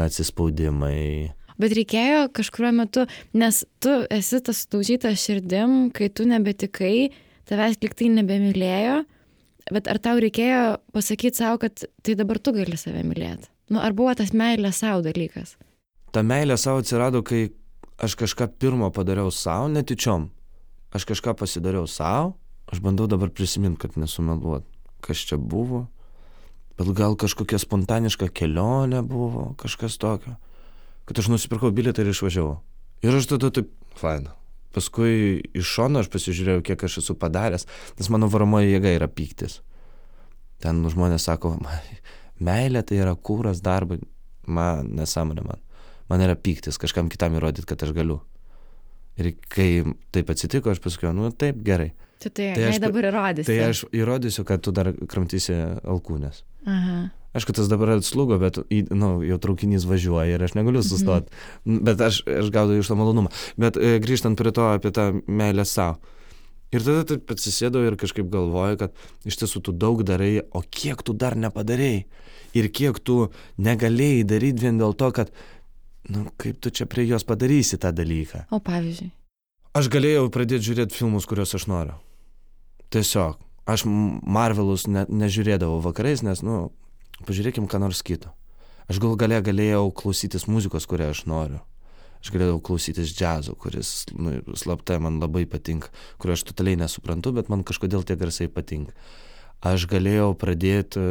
[0.06, 1.34] atsispaudimai.
[1.58, 7.10] Bet reikėjo kažkurio metu, nes tu esi tas sudaužytas širdim, kai tu nebetikai,
[7.50, 9.00] tavęs liktai nebemylėjo,
[9.74, 13.50] bet ar tau reikėjo pasakyti savo, kad tai dabar tu gali save mylėti?
[13.72, 15.58] Nu, ar buvo tas meilė savo dalykas?
[16.18, 17.52] ta meilė savo atsirado, kai
[18.02, 20.30] aš kažką pirmo padariau savo, netyčiom.
[20.96, 22.36] Aš kažką pasidariau savo,
[22.72, 24.66] aš bandau dabar prisiminti, kad nesumeluot,
[25.06, 25.86] kas čia buvo.
[26.78, 30.38] Bet gal kažkokia spontaniška kelionė buvo, kažkas tokio.
[31.08, 32.58] Kad aš nusipirkau bilietą ir išvažiavau.
[33.06, 34.34] Ir aš tada taip, faina.
[34.78, 37.66] Paskui iš šono aš pasižiūrėjau, kiek aš esu padaręs,
[37.98, 39.60] nes mano varomoji jėga yra pyktis.
[40.62, 41.82] Ten žmonės sako, "Ma-
[42.40, 44.00] meilė tai yra kūras darbui.
[44.48, 45.60] Man nesąmonė man.
[46.10, 48.22] Man yra pyktis kažkam kitam įrodyti, kad aš galiu.
[49.18, 51.92] Ir kai taip atsitiko, aš pasakiau, nu taip, gerai.
[52.22, 53.46] Tai tai, Tai aš dabar įrodysi.
[53.50, 56.44] Tai aš įrodysiu, kad tu dar kramtysi alkūnės.
[56.66, 57.12] Aha.
[57.38, 60.82] Aišku, tas dabar atslūgo, bet į, nu, jau traukinys važiuoja ir aš negaliu.
[60.82, 61.82] Mhm.
[61.86, 63.30] Bet aš, aš gaudau iš to malonumą.
[63.62, 66.00] Bet e, grįžtant prie to apie tą meilę savo.
[66.76, 71.00] Ir tada taip atsisėdau ir kažkaip galvoju, kad iš tiesų tu daug darai, o kiek
[71.06, 72.02] tu dar nepadarėjai.
[72.60, 73.30] Ir kiek tu
[73.62, 75.32] negalėjai daryti vien dėl to, kad,
[76.12, 78.48] nu, kaip tu čia prie jos padarysi tą dalyką.
[78.52, 79.14] O pavyzdžiui.
[79.78, 81.96] Aš galėjau pradėti žiūrėti filmus, kuriuos aš noriu.
[82.92, 83.40] Tiesiog.
[83.68, 86.70] Aš Marvelus ne, nežiūrėdavau vakarais, nes, nu,
[87.26, 88.34] pažiūrėkim, ką nors kito.
[88.88, 91.62] Aš gal galė, galėjau klausytis muzikos, kurią aš noriu.
[92.24, 97.52] Aš galėjau klausytis džiazo, kuris nu, slapta man labai patinka, kurio aš totaliai nesuprantu, bet
[97.52, 98.96] man kažkodėl tie garsai patinka.
[99.66, 101.02] Aš galėjau pradėti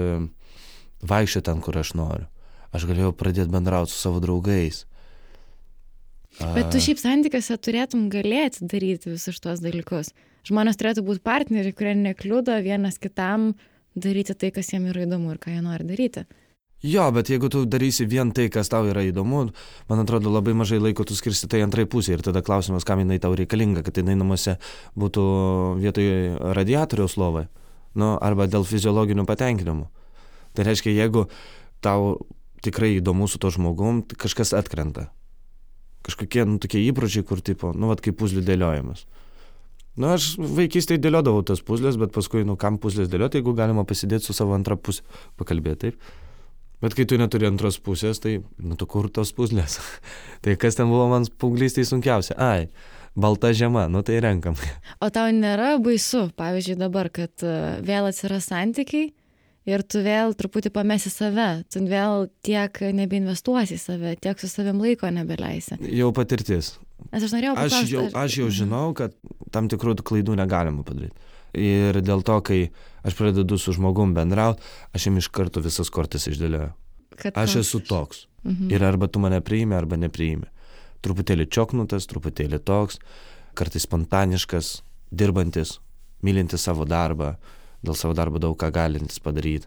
[1.06, 2.26] vaikščioti ten, kur aš noriu.
[2.74, 4.84] Aš galėjau pradėti bendrauti su savo draugais.
[6.36, 10.12] Bet tu šiaip santykiuose turėtum galėti daryti visus šitos dalykus.
[10.46, 13.54] Žmonės turėtų būti partneriai, kurie nekliudo vienas kitam
[13.96, 16.26] daryti tai, kas jiem yra įdomu ir ką jie nori daryti.
[16.84, 19.46] Jo, bet jeigu tu darysi vien tai, kas tau yra įdomu,
[19.88, 23.16] man atrodo labai mažai laiko tu skirsi tai antrai pusė ir tada klausimas, kam jinai
[23.22, 24.58] tau reikalinga, kad jinai namuose
[24.94, 25.24] būtų
[25.80, 26.08] vietoj
[26.58, 27.46] radiatoriaus lovai,
[27.96, 29.88] nu, arba dėl fiziologinių patenkinimų.
[30.52, 31.26] Tai reiškia, jeigu
[31.80, 32.18] tau
[32.64, 35.08] tikrai įdomu su to žmogum, kažkas atkrenta.
[36.04, 39.08] Kažkokie, nu, tokie įpročiai, kur, tipo, nu, vad kaip puzlių dėliojimas.
[39.96, 44.28] Nu, aš vaikystėje dėliodavau tas puzlės, bet paskui, nu, kam puzlės dėlioti, jeigu galima pasidėti
[44.28, 45.06] su savo antra pusė,
[45.40, 46.10] pakalbėti taip.
[46.84, 49.78] Bet kai tu neturi antros pusės, tai, nu, tu kur tos puzlės.
[50.44, 52.36] tai kas ten buvo man paauglystėje sunkiausia?
[52.36, 52.68] Ai,
[53.16, 54.58] balta žiema, nu tai renkam.
[55.04, 57.54] O tau nėra baisu, pavyzdžiui, dabar, kad e,
[57.86, 59.14] vėl atsiras santykiai
[59.66, 64.84] ir tu vėl truputį pamesi save, tu vėl tiek nebeinvestuosi į save, tiek su savim
[64.84, 65.80] laiko nebeleisi.
[65.96, 66.76] Jau patirtis.
[67.12, 67.92] Nes aš norėjau Aš paklausti.
[67.94, 69.14] jau, aš jau žinau, kad
[69.54, 71.14] tam tikrų klaidų negalima padaryti.
[71.56, 72.70] Ir dėl to, kai
[73.06, 74.60] aš pradedu su žmogum bendrauti,
[74.92, 76.72] aš jam iš karto visas kortas išdėlioju.
[77.16, 78.26] kad Aš esu toks.
[78.44, 78.70] Mhm.
[78.70, 80.44] Ir arba tu mane priimi, arba nepriimi.
[81.02, 82.98] Truputėlį čioknutas, truputėlį toks,
[83.54, 84.82] kartais spontaniškas,
[85.12, 85.78] dirbantis,
[86.22, 87.36] mylintis savo darbą,
[87.82, 89.66] dėl savo darbo daug ką galintis padaryti.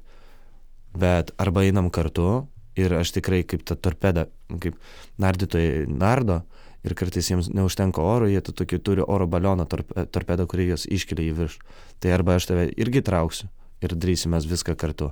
[0.93, 4.27] Bet arba einam kartu ir aš tikrai kaip ta torpeda,
[4.59, 4.75] kaip
[5.21, 6.43] nardytojai nardo
[6.87, 11.27] Ir kartais jiems neužtenka oro, jie tokį turi oro balioną torpe, torpedą, kurį jos iškelia
[11.27, 11.65] į viršų.
[11.99, 13.49] Tai arba aš tave irgi trauksiu
[13.83, 15.11] ir darysime viską kartu.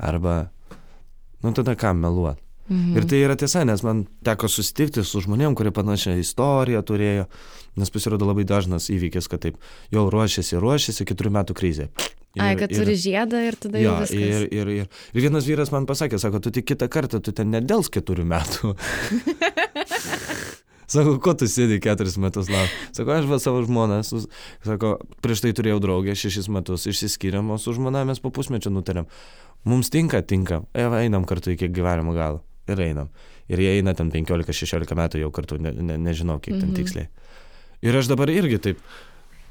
[0.00, 0.50] Arba,
[1.44, 2.40] nu tada kam meluot.
[2.68, 2.96] Mhm.
[2.96, 7.26] Ir tai yra tiesa, nes man teko susitikti su žmonėm, kurie panašią istoriją turėjo,
[7.76, 9.58] nes pasirodo labai dažnas įvykis, kad taip,
[9.92, 11.90] jau ruošiasi, ruošiasi, keturių metų krizė.
[12.32, 14.16] Ir, Ai, kad ir, turi žiedą ir tada jo, jau viskas.
[14.16, 17.52] Ir, ir, ir, ir vienas vyras man pasakė, sako, tu tik kitą kartą, tu ten
[17.52, 18.72] nedėls keturių metų.
[20.92, 22.72] Sako, ko tu sėdi keturis metus lauk?
[22.92, 24.22] Sako, aš va savo žmoną, su,
[24.66, 29.08] sako, prieš tai turėjau draugę šešis metus, išsiskyrėm, o su žmona mes po pusmečio nutarėm.
[29.68, 32.42] Mums tinka, tinka, e, einam kartu iki gyvenimo galo.
[32.70, 33.08] Ir einam.
[33.50, 36.76] Ir jie eina ten 15-16 metų jau kartu, ne, ne, nežinau kiek ten mhm.
[36.78, 37.08] tiksliai.
[37.82, 38.84] Ir aš dabar irgi taip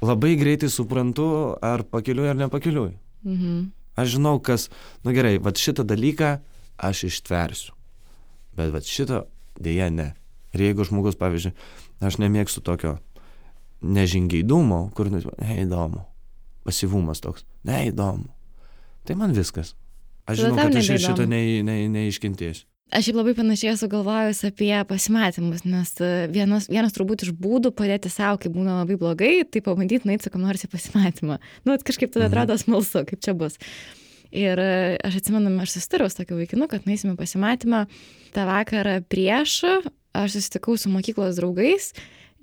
[0.02, 1.26] labai greitai suprantu,
[1.62, 2.94] ar pakeliui ar nepakeliui.
[3.26, 3.60] Mhm.
[3.98, 4.70] Aš žinau, kas,
[5.04, 6.38] nu gerai, va šitą dalyką
[6.80, 7.76] aš ištversiu.
[8.56, 9.26] Bet va šito
[9.60, 10.12] dėja ne.
[10.52, 11.54] Ir jeigu žmogus, pavyzdžiui,
[12.04, 12.98] aš nemėgstu tokio
[13.82, 16.04] nežingeidumo, kur, neįdomu,
[16.66, 18.28] pasyvumas toks, neįdomu,
[19.08, 19.74] tai man viskas.
[20.28, 22.68] Aš žinau, kad aš šito ne, ne, neiškentėsiu.
[22.92, 27.70] Aš jau labai panašiai esu galvojus apie pasimatymus, nes e, vienas, vienas turbūt iš būdų
[27.72, 31.38] padėti savo, kai būna labai blogai, tai pabandyti nueiti su kam nors į pasimatymą.
[31.64, 32.34] Nu, kažkaip tada mhm.
[32.34, 33.56] atrodo smalsu, kaip čia bus.
[34.28, 37.86] Ir e, aš atsimenu, aš susitariau su tokiu vaikinu, kad nueisime pasimatymą
[38.36, 39.62] tą vakarą prieš
[40.16, 41.92] aš susitikau su mokyklos draugais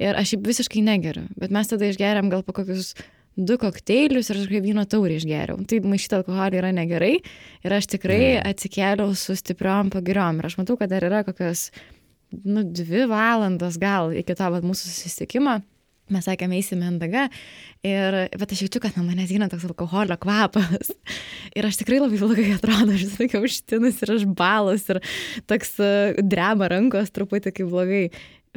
[0.02, 2.94] ir aš jį visiškai negeriu, bet mes tada išgeriam gal po kokius
[3.40, 5.62] du kokteilius ir aš kaip vyno taurį išgeriau.
[5.70, 10.76] Tai maišyti alkoholį yra negerai ir aš tikrai atsikėliau su stipriom pagiriom ir aš matau,
[10.80, 11.70] kad dar yra kokios,
[12.44, 15.60] nu, dvi valandas gal iki to mūsų susitikimo
[16.14, 17.28] mes sakėme, eisime NDG,
[17.88, 20.92] ir, bet aš jaučiu, kad nuo manęs eina toks alkoholio kvapas.
[21.58, 25.00] Ir aš tikrai labai blogai atrodo, aš tokia užtinus ir aš balas ir
[25.50, 28.04] toks uh, dreba rankos truputį kaip blogai.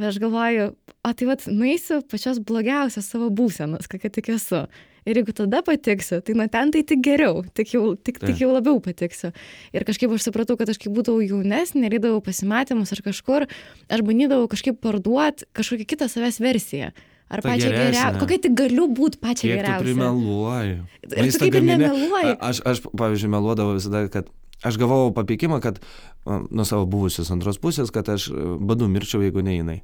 [0.00, 0.70] Ir aš galvoju,
[1.05, 4.64] o tai vad, nueisiu pačios blogiausios savo būsenos, kokia tik esu.
[5.03, 8.53] Ir jeigu tada patiksiu, tai nuo ten tai tik geriau, tik jau, tik, tik jau
[8.53, 9.32] labiau patiksiu.
[9.74, 13.48] Ir kažkaip aš supratau, kad aš kai būdavau jaunesnė, rydavau pasimatymus ar kažkur,
[13.90, 16.92] aš bandydavau kažkaip parduoti kažkokią kitą savęs versiją.
[17.32, 18.20] Ar pačią geriausią?
[18.20, 19.80] Kokia tik galiu būti pačią Kiek geriausią?
[19.80, 20.74] Tu primeluoji.
[21.08, 22.34] Ir tu kaip ir nemeluoji.
[22.36, 24.28] Aš, aš, pavyzdžiui, meluodavau visada, kad
[24.62, 25.80] aš gavau papykimą, kad
[26.26, 28.28] nuo savo buvusios antros pusės, kad aš
[28.60, 29.78] badu mirčiau, jeigu ne jinai.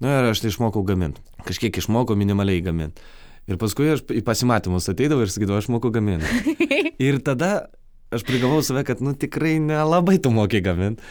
[0.00, 1.22] Na nu, ir aš tai išmokau gaminti.
[1.46, 3.04] Kažkiek išmokau minimaliai gaminti.
[3.46, 6.56] Ir paskui aš į pasimatymus ateidavau ir sakydavau, aš moku gaminti.
[7.06, 7.68] ir tada
[8.12, 11.04] aš prigavau save, kad, nu, tikrai nelabai tu moki gaminti.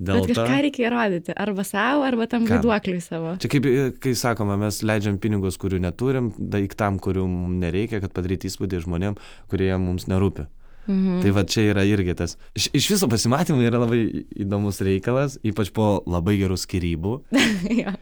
[0.00, 3.34] Dėl Bet kažką reikia įrodyti, arba savo, arba tam vaiduokliui savo.
[3.42, 8.14] Čia kaip, e, kai sakoma, mes leidžiam pinigus, kurių neturim, daiktam, kurių mums nereikia, kad
[8.16, 9.18] padaryti įspūdį žmonėm,
[9.52, 10.46] kurie mums nerūpi.
[10.86, 11.20] Mhm.
[11.20, 12.38] Tai va čia yra irgi tas.
[12.56, 14.00] Iš, iš viso pasimatymų yra labai
[14.40, 17.14] įdomus reikalas, ypač po labai gerų skirybų.
[17.82, 17.94] ja.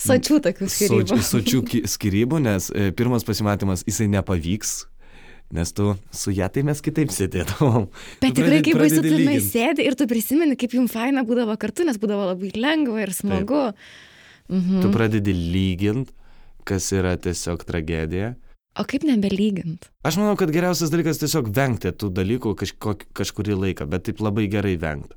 [0.00, 1.20] Sočių tokių skirybų.
[1.26, 4.86] Sočių skirybų, nes e, pirmas pasimatymas jisai nepavyks,
[5.54, 7.86] Nes tu su ją tai mes kitaip sėdėdavom.
[8.22, 11.86] Bet tikrai, kaip baisu, tu mes sėdė ir tu prisimeni, kaip jums faina būdavo kartu,
[11.86, 13.68] nes būdavo labai lengva ir smagu.
[14.50, 14.82] Mhm.
[14.82, 16.10] Tu pradedi lygint,
[16.66, 18.34] kas yra tiesiog tragedija.
[18.76, 19.86] O kaip nebelygint?
[20.04, 24.50] Aš manau, kad geriausias dalykas tiesiog vengti tų dalykų kažko, kažkurį laiką, bet taip labai
[24.52, 25.16] gerai vengti.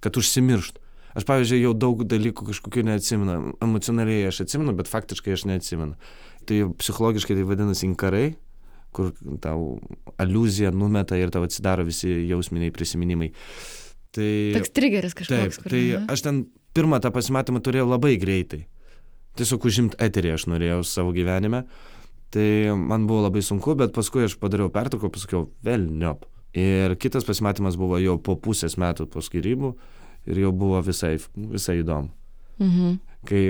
[0.00, 0.78] Kad užsimiršt.
[1.16, 3.36] Aš, pavyzdžiui, jau daug dalykų kažkokių neatsimenu.
[3.64, 5.96] Emocionaliai aš atsimenu, bet faktiškai aš neatsimenu.
[6.48, 8.26] Tai psichologiškai tai vadinasi inkarai
[8.96, 9.76] kur tau
[10.22, 13.32] aluzija numeta ir tau atsidaro visi jausminiai prisiminimai.
[14.16, 15.60] Tai, Toks trigeris kažkoks.
[15.60, 16.04] Taip, tai ne?
[16.12, 18.64] aš ten pirmą tą pasimatymą turėjau labai greitai.
[19.36, 21.66] Tiesiog užimti eterį aš norėjau savo gyvenime.
[22.32, 26.24] Tai man buvo labai sunku, bet paskui aš padariau pertrauką, pasakiau, vėl niop.
[26.56, 29.74] Ir kitas pasimatymas buvo jau po pusės metų po skirybų
[30.26, 32.10] ir jau buvo visai, visai įdomu.
[32.62, 32.96] Mhm.
[33.28, 33.42] Kai,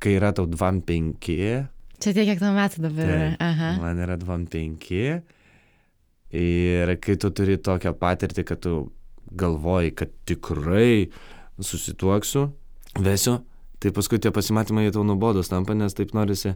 [0.00, 1.66] kai yra tau 25,
[1.96, 3.30] Čia tiek, kiek tau metų dabar yra.
[3.40, 3.72] Aha.
[3.80, 5.00] Man yra 25.
[6.36, 8.74] Ir kai tu turi tokią patirtį, kad tu
[9.36, 11.08] galvoji, kad tikrai
[11.62, 12.48] susituoksiu,
[13.00, 13.38] vesiu,
[13.80, 16.54] tai paskui tie pasimatymai tau nuobodus tampa, nes taip norisi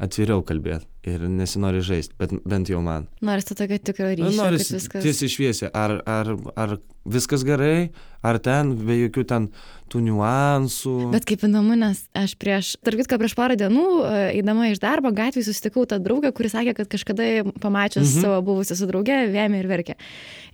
[0.00, 3.06] atviriau kalbėti ir nesinori žaisti, bet bent jau man.
[3.24, 4.36] Norisi tokio tikro ryšio.
[4.36, 5.04] Norisi viskas...
[5.04, 6.74] tiesiai šviesiai, ar, ar, ar
[7.08, 7.90] viskas gerai,
[8.26, 9.48] ar ten, be jokių ten
[9.90, 10.94] tų niuansų.
[11.14, 15.12] Bet kaip įdomu, nes aš prieš, tarp kitko, prieš porą dienų, e, eidama iš darbo,
[15.16, 17.28] gatvėje susitikau tą draugą, kuris sakė, kad kažkada
[17.62, 18.24] pamačius mhm.
[18.24, 19.98] savo buvusią su drauge, vėmė ir verkė.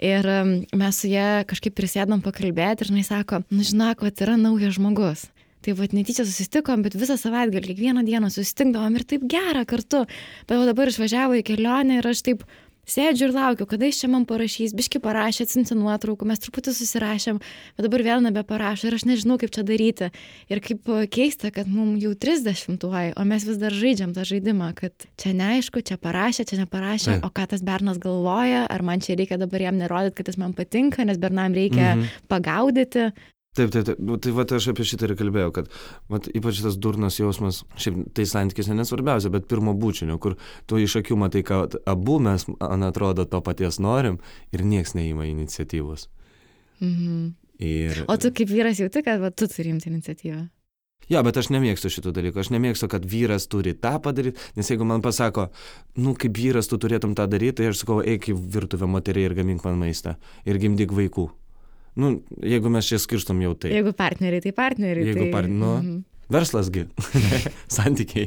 [0.03, 0.31] Ir
[0.77, 5.27] mes su ją kažkaip prisėdom pakalbėti ir jinai sako, nu žinok, kad yra naujas žmogus.
[5.67, 10.05] Tai vad netyčia susitikom, bet visą savaitgalį, kiekvieną dieną susitikdavom ir taip gera kartu.
[10.47, 12.47] Bet dabar išvažiavo į kelionę ir aš taip
[12.87, 17.41] Sėdžiu ir laukiu, kada jis čia man parašys, biški parašė, atsinti nuotraukų, mes truputį susirašėm,
[17.75, 20.13] bet dabar vėl nebeparašo ir aš nežinau, kaip čia daryti.
[20.47, 24.71] Ir kaip keista, kad mums jau 30 tuoj, o mes vis dar žaidžiam tą žaidimą,
[24.79, 29.19] kad čia neaišku, čia parašė, čia neparašė, o ką tas bernas galvoja, ar man čia
[29.19, 32.21] reikia dabar jam nerodyti, kad jis man patinka, nes bernam reikia mhm.
[32.31, 33.11] pagaudyti.
[33.57, 34.01] Taip, taip, taip.
[34.05, 35.71] Nu, tai va, aš apie šitą ir kalbėjau, kad
[36.13, 40.37] va, ypač tas durnas jausmas, šiaip tai santykis nesvarbiausia, bet pirmo būčinio, kur
[40.69, 44.21] tu iš akių matai, kad abu mes, man atrodo, to paties norim
[44.53, 46.11] ir nieks neįma iniciatyvos.
[46.85, 47.33] Mhm.
[47.65, 48.03] Ir...
[48.13, 50.43] O tu kaip vyras jauti, kad va, tu turi imti iniciatyvą?
[51.07, 52.41] Ja, bet aš nemėgstu šitų dalykų.
[52.43, 55.49] Aš nemėgstu, kad vyras turi tą padaryti, nes jeigu man pasako,
[56.03, 59.37] nu, kaip vyras tu turėtum tą daryti, tai aš sakau, eik į virtuvę moteriai ir
[59.39, 61.29] gamink man maistą ir gimdyk vaikų.
[61.97, 62.13] Nu,
[62.45, 63.73] jeigu mes čia skirstom jau tai.
[63.73, 65.09] Jeigu partneriai, tai partneriai.
[65.11, 65.33] Jeigu tai...
[65.33, 65.49] par...
[65.49, 66.01] nu, -hmm.
[66.33, 66.87] verslasgi,
[67.79, 68.27] santykiai.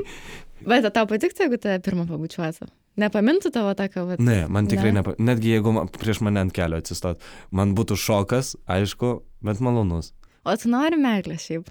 [0.67, 2.67] Bet tau patiktų, jeigu tave pirmą pabučiuotų?
[2.99, 4.17] Nepamintų tavo tą kavą?
[4.19, 4.99] Ne, man tikrai ne.
[4.99, 5.13] nepa...
[5.19, 7.21] Netgi jeigu man, prieš mane ant kelio atsistot,
[7.55, 10.11] man būtų šokas, aišku, bet malonus.
[10.43, 11.69] O tu nori meilės šiaip?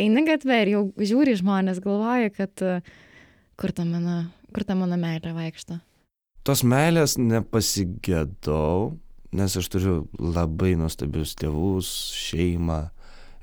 [0.00, 2.82] Eini gatvė ir jau žiūri žmonės, galvoja, kad
[3.60, 5.78] kur ta mano, kur ta mano meilė vaikšto.
[6.42, 8.96] Tos meilės nepasigėdau,
[9.32, 12.80] nes aš turiu labai nuostabius tėvus, šeimą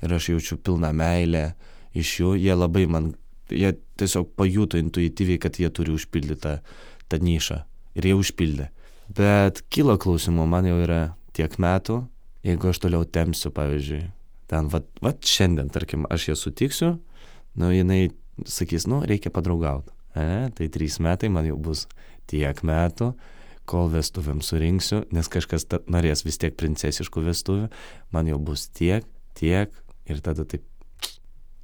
[0.04, 1.50] ir aš jaučiu pilną meilę
[1.96, 2.34] iš jų.
[2.40, 3.12] Jie labai man,
[3.50, 6.54] jie tiesiog pajuto intuityviai, kad jie turi užpildyti tą,
[7.10, 7.60] tą nišą.
[7.98, 8.70] Ir jie užpildė.
[9.16, 11.00] Bet kilo klausimų, man jau yra
[11.34, 12.04] tiek metų,
[12.46, 14.04] jeigu aš toliau temsiu, pavyzdžiui,
[14.50, 16.92] ten, va, va šiandien, tarkim, aš ją sutiksiu,
[17.58, 18.12] nu, jinai
[18.46, 19.92] sakys, nu, reikia padraugauti.
[20.14, 21.84] E, tai trys metai, man jau bus
[22.30, 23.12] tiek metų,
[23.70, 27.70] kol vestuvėm surinksiu, nes kažkas norės vis tiek princesiškų vestuvių,
[28.14, 29.06] man jau bus tiek,
[29.38, 29.72] tiek
[30.10, 30.66] ir tada taip,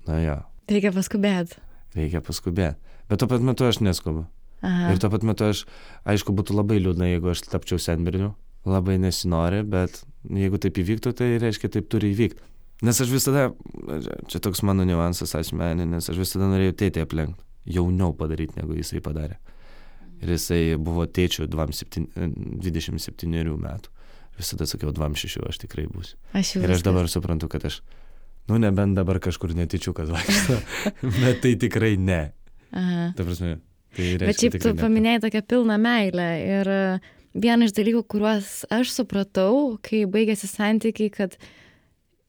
[0.07, 0.39] na jo.
[0.71, 1.59] Reikia paskubėti.
[1.97, 2.79] Reikia paskubėti.
[3.11, 4.27] Bet tuo pat metu aš neskubu.
[4.67, 4.91] Aha.
[4.93, 5.65] Ir tuo pat metu aš,
[6.09, 8.33] aišku, būtų labai liūdna, jeigu aš tapčiau senberniu,
[8.67, 12.43] labai nesinori, bet jeigu taip įvyktų, tai reiškia, taip turi įvykti.
[12.85, 13.51] Nes aš visada,
[14.29, 17.47] čia toks mano niuansas asmeninis, aš visada norėjau tėtį aplenkti,
[17.79, 19.39] jauniau padaryti, negu jisai padarė.
[20.25, 22.09] Ir jisai buvo tėčiu 27
[23.61, 23.89] metų.
[24.37, 26.17] Visada sakiau, 26 aš tikrai būsiu.
[26.37, 26.57] Aš.
[26.61, 27.81] Ir aš dabar suprantu, kad aš,
[28.51, 30.55] nu nebent dabar kažkur netyčiukas vaikšto,
[31.23, 32.23] bet tai tikrai ne.
[32.77, 33.13] Aha.
[33.17, 33.59] Ta prasme,
[33.97, 34.27] tai reiškia.
[34.27, 36.29] Bet šiaip tu paminėjai tokią pilną meilę.
[36.45, 36.67] Ir
[37.37, 39.55] vienas iš dalykų, kuriuos aš supratau,
[39.85, 41.39] kai baigėsi santykiai, kad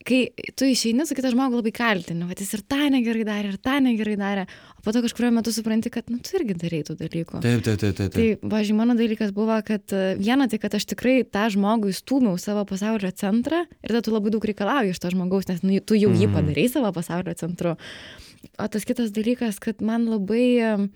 [0.05, 0.19] kai
[0.55, 3.77] tu išeini su kitą žmogų labai kaltini, va jis ir tą negerai darė, ir tą
[3.83, 4.43] negerai darė,
[4.77, 7.41] o po to kažkurio metu supranti, kad, nu, tu irgi darai tų dalykų.
[8.13, 12.37] Tai, važiuoju, mano dalykas buvo, kad e, viena tai, kad aš tikrai tą žmogų įstūmiau
[12.41, 15.97] savo pasaulio centrą ir tada tu labai daug reikalauji iš to žmogaus, nes nu, tu
[15.99, 16.37] jau jį mhm.
[16.37, 17.75] padarai savo pasaulio centru.
[18.61, 20.87] O tas kitas dalykas, kad man labai,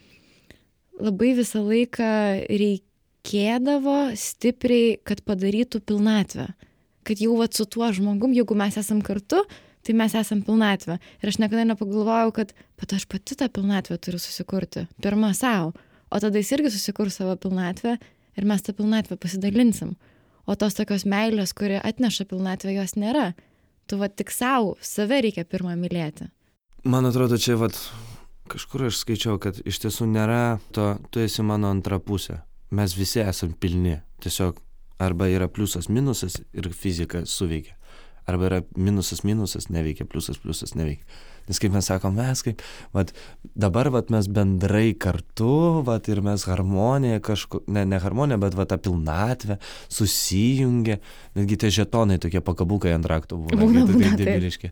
[1.02, 2.12] labai visą laiką
[2.48, 6.52] reikėdavo stipriai, kad padarytų pilnatvę
[7.08, 9.42] kad jau vat su tuo žmogum, jeigu mes esam kartu,
[9.86, 10.98] tai mes esam pilnatvė.
[11.22, 14.86] Ir aš niekada nepagalvojau, kad, bet aš pati tą pilnatvę turiu susikurti.
[15.02, 15.74] Pirmą savo.
[16.12, 17.96] O tada jis irgi susikurs savo pilnatvę
[18.38, 19.96] ir mes tą pilnatvę pasidalinsim.
[20.46, 23.32] O tos tokios meilės, kuri atneša pilnatvę, jos nėra.
[23.88, 26.30] Tu va tik savo, save reikia pirmą mylėti.
[26.84, 27.78] Man atrodo, čia vat
[28.52, 32.42] kažkur aš skaičiau, kad iš tiesų nėra to, tu esi mano antra pusė.
[32.72, 34.00] Mes visi esam pilni.
[34.24, 34.60] Tiesiog
[35.02, 37.78] Arba yra pliusas minusas ir fizika suveikia.
[38.30, 41.08] Arba yra minusas minusas neveikia, pliusas pliusas neveikia.
[41.50, 42.62] Nes kaip mes sakom, mes kaip,
[42.94, 43.10] vat,
[43.58, 48.70] dabar vat, mes bendrai kartu, vat, ir mes harmoniją kažkur, ne, ne harmoniją, bet vat,
[48.70, 49.58] tą pilnatvę
[49.90, 51.00] susijungia,
[51.38, 53.62] netgi tie žetonai tokie pakabukai ant raktų būna.
[53.64, 54.72] Būna, tai būna, taip dideliški.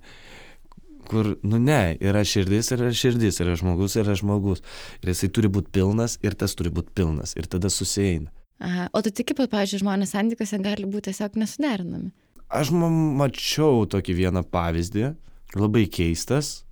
[1.09, 4.61] Kur, nu ne, yra širdis, yra širdis, yra žmogus, yra žmogus.
[5.01, 7.33] Ir jisai turi būti pilnas ir tas turi būti pilnas.
[7.33, 8.29] Ir tada susieina.
[8.59, 8.89] Aha.
[8.93, 12.11] O tu tiki, kad, pavyzdžiui, žmonės santykiuose gali būti tiesiog nesuderinami?
[12.49, 15.13] Aš mačiau tokį vieną pavyzdį,
[15.55, 16.65] labai keistas,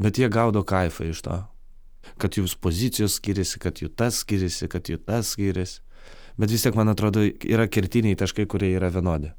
[0.00, 1.42] bet jie gaudo kaifą iš to.
[2.22, 5.82] Kad jų pozicijos skiriasi, kad jų tas skiriasi, kad jų tas skiriasi.
[6.40, 9.34] Bet vis tiek, man atrodo, yra kertiniai taškai, kurie yra vienodi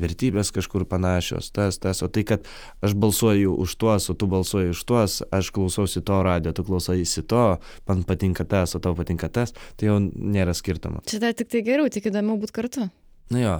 [0.00, 2.46] vertybės kažkur panašios, tas, tas, o tai, kad
[2.84, 7.24] aš balsuoju už tuos, o tu balsuoji už tuos, aš klausausi to radio, tu klausausi
[7.28, 7.46] to,
[7.88, 11.02] man patinka tas, o tau patinka tas, tai jau nėra skirtumo.
[11.08, 12.88] Čia dar tik tai geriau, tik įdomiau būti kartu.
[13.34, 13.56] Na jo.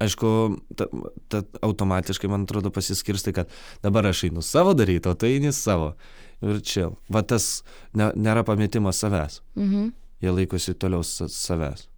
[0.00, 0.28] Aišku,
[0.80, 0.86] ta,
[1.28, 3.50] ta automatiškai, man atrodo, pasiskirstai, kad
[3.84, 5.92] dabar aš einu savo daryti, o tai eini savo.
[6.40, 7.60] Ir čia, va tas
[7.92, 9.42] ne, nėra pametimas savęs.
[9.60, 9.90] Mhm.
[10.24, 11.89] Jie laikosi toliau savęs.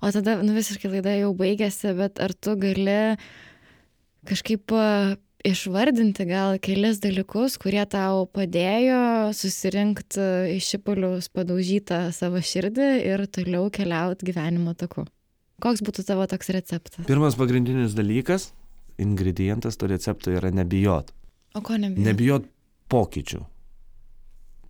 [0.00, 3.16] O tada, nu visiškai laida jau baigėsi, bet ar tu gali
[4.28, 4.74] kažkaip
[5.46, 10.24] išvardinti gal kelis dalykus, kurie tau padėjo susirinkti
[10.56, 15.06] iš šipulius padaužytą savo širdį ir toliau keliauti gyvenimo taku.
[15.62, 17.06] Koks būtų tavo toks receptas?
[17.08, 18.52] Pirmas pagrindinis dalykas,
[19.02, 21.10] ingredientas to recepto yra nebijot.
[21.58, 22.04] O ko nebijot?
[22.06, 22.50] Nebijot
[22.92, 23.42] pokyčių.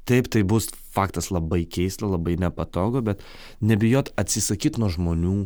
[0.08, 3.20] Taip, tai bus faktas labai keista, labai nepatogu, bet
[3.60, 5.36] nebijot atsisakyti nuo žmonių,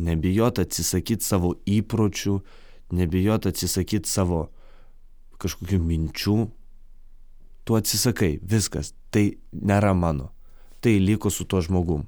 [0.00, 2.38] nebijot atsisakyti savo įpročių,
[2.96, 4.46] nebijot atsisakyti savo
[5.42, 6.38] kažkokių minčių.
[7.64, 10.30] Tu atsisakai, viskas, tai nėra mano,
[10.84, 12.04] tai liko su tuo žmogum.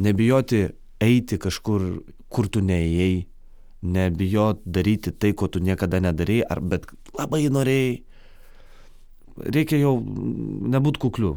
[0.00, 0.66] Nebijoti
[1.00, 1.86] eiti kažkur,
[2.32, 3.26] kur tu neėjai,
[3.80, 8.00] nebijot daryti tai, ko tu niekada nedarėjai, ar bet labai norėjai.
[9.46, 11.36] Reikia jau nebūti kukliu.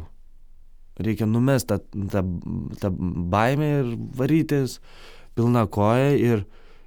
[1.00, 1.80] Reikia numest tą,
[2.12, 2.22] tą,
[2.78, 2.90] tą
[3.30, 4.78] baimę ir varytis
[5.34, 6.44] pilna koja ir,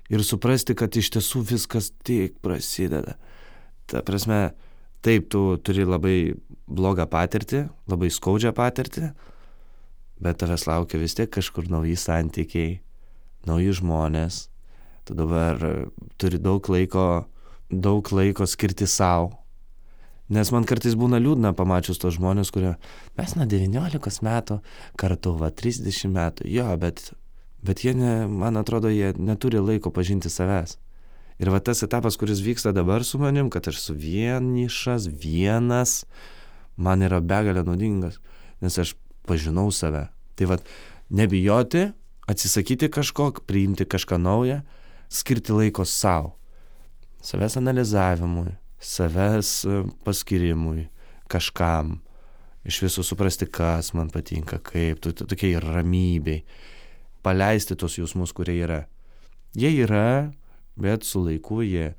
[0.07, 3.18] ir suprasti, kad iš tiesų viskas tik prasideda.
[3.88, 4.53] Ta prasme,
[5.03, 6.18] taip, tu turi labai
[6.68, 9.11] blogą patirtį, labai skaudžią patirtį,
[10.24, 12.78] bet tavęs laukia vis tiek kažkur nauji santykiai,
[13.47, 14.47] nauji žmonės.
[15.07, 15.59] Tu dabar
[16.20, 17.28] turi daug laiko,
[17.72, 19.32] daug laiko skirti savo.
[20.28, 22.73] Nes man kartais būna liūdna pamačius tos žmonės, kurie
[23.15, 24.59] mes nuo 19 metų
[24.99, 27.13] kartu, va 30 metų, jo, bet,
[27.63, 30.75] bet jie, ne, man atrodo, jie neturi laiko pažinti savęs.
[31.39, 36.01] Ir va tas etapas, kuris vyksta dabar su manim, kad aš esu vienišas, vienas,
[36.75, 38.19] man yra begalė naudingas,
[38.59, 38.95] nes aš
[39.30, 40.07] pažinau save.
[40.36, 40.65] Tai vad,
[41.13, 41.88] nebijoti,
[42.28, 44.59] atsisakyti kažko, priimti kažką naują,
[45.07, 46.36] skirti laiko savo,
[47.23, 50.88] savęs analizavimui, savęs e, paskirimui,
[51.32, 51.97] kažkam,
[52.67, 56.43] iš viso suprasti, kas man patinka, kaip, tokiai ramybei,
[57.25, 58.84] paleisti tos jausmus, kurie yra.
[59.57, 60.32] Jie yra,
[60.78, 61.93] bet su laiku jie,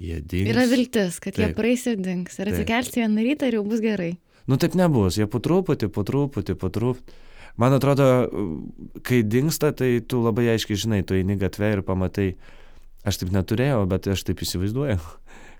[0.00, 0.52] jie dings.
[0.54, 1.50] Yra viltis, kad taip.
[1.50, 2.38] jie praeis ir dings.
[2.38, 4.14] Ir atsikelsi vieną rytą ir jau bus gerai.
[4.50, 7.20] Nu taip nebus, jie po truputį, po truputį, po truputį.
[7.60, 8.06] Man atrodo,
[9.04, 12.30] kai dinksta, tai tu labai aiškiai žinai, tu eini gatvę ir pamatai,
[13.04, 14.96] aš taip neturėjau, bet aš taip įsivaizduoju,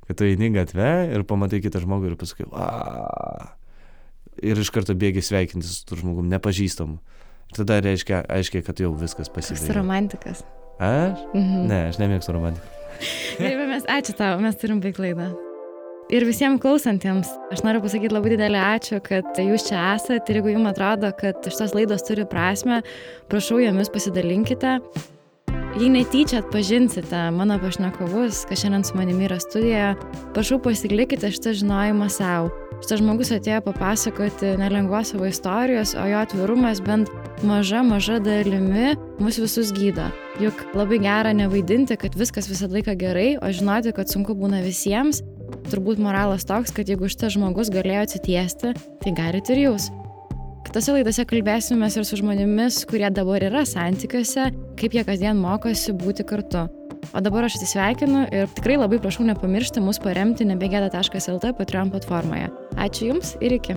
[0.08, 3.52] kad tu eini gatvę ir pamatai kitą žmogų ir pasakai, a.
[4.42, 6.98] Ir iš karto bėgi sveikintis su tu žmogum, nepažįstamu.
[7.52, 9.68] Ir tada reiškia, aiškiai, kad jau viskas pasibaigė.
[9.68, 10.42] Esi romantikas.
[10.80, 11.20] Aš?
[11.34, 11.64] Mhm.
[11.68, 12.78] Ne, aš nemėgstu romantikos.
[13.40, 15.30] Gerai, mes ačiū tau, mes turim baigti laidą.
[16.12, 20.56] Ir visiems klausantiems, aš noriu pasakyti labai didelį ačiū, kad jūs čia esate ir jeigu
[20.56, 22.82] jums atrodo, kad šitos laidos turi prasme,
[23.32, 24.74] prašau jomis pasidalinkite.
[25.72, 29.94] Jei netyčia atpažinsite mano pašnekovus, kas šiandien su manimi yra studijoje,
[30.34, 32.50] prašau pasilikite šitą žinojimą savo.
[32.82, 37.08] Šitas žmogus atėjo papasakoti nelengvos savo istorijos, o jo atvirumas bent
[37.46, 38.92] maža, maža dalimi
[39.22, 40.10] mus visus gydo.
[40.42, 45.24] Juk labai gera nevaidinti, kad viskas visą laiką gerai, o žinoti, kad sunku būna visiems
[45.72, 49.88] turbūt moralas toks, kad jeigu šitas žmogus galėjo atsitiesti, tai galite ir jūs.
[50.72, 54.46] Kitose laidose kalbėsime ir su žmonėmis, kurie dabar yra santykiuose,
[54.80, 56.62] kaip jie kasdien mokosi būti kartu.
[57.12, 62.48] O dabar aš atsisveikinu ir tikrai labai prašau nepamiršti mus paremti nebegėda.lt Patreon platformoje.
[62.80, 63.76] Ačiū Jums ir iki.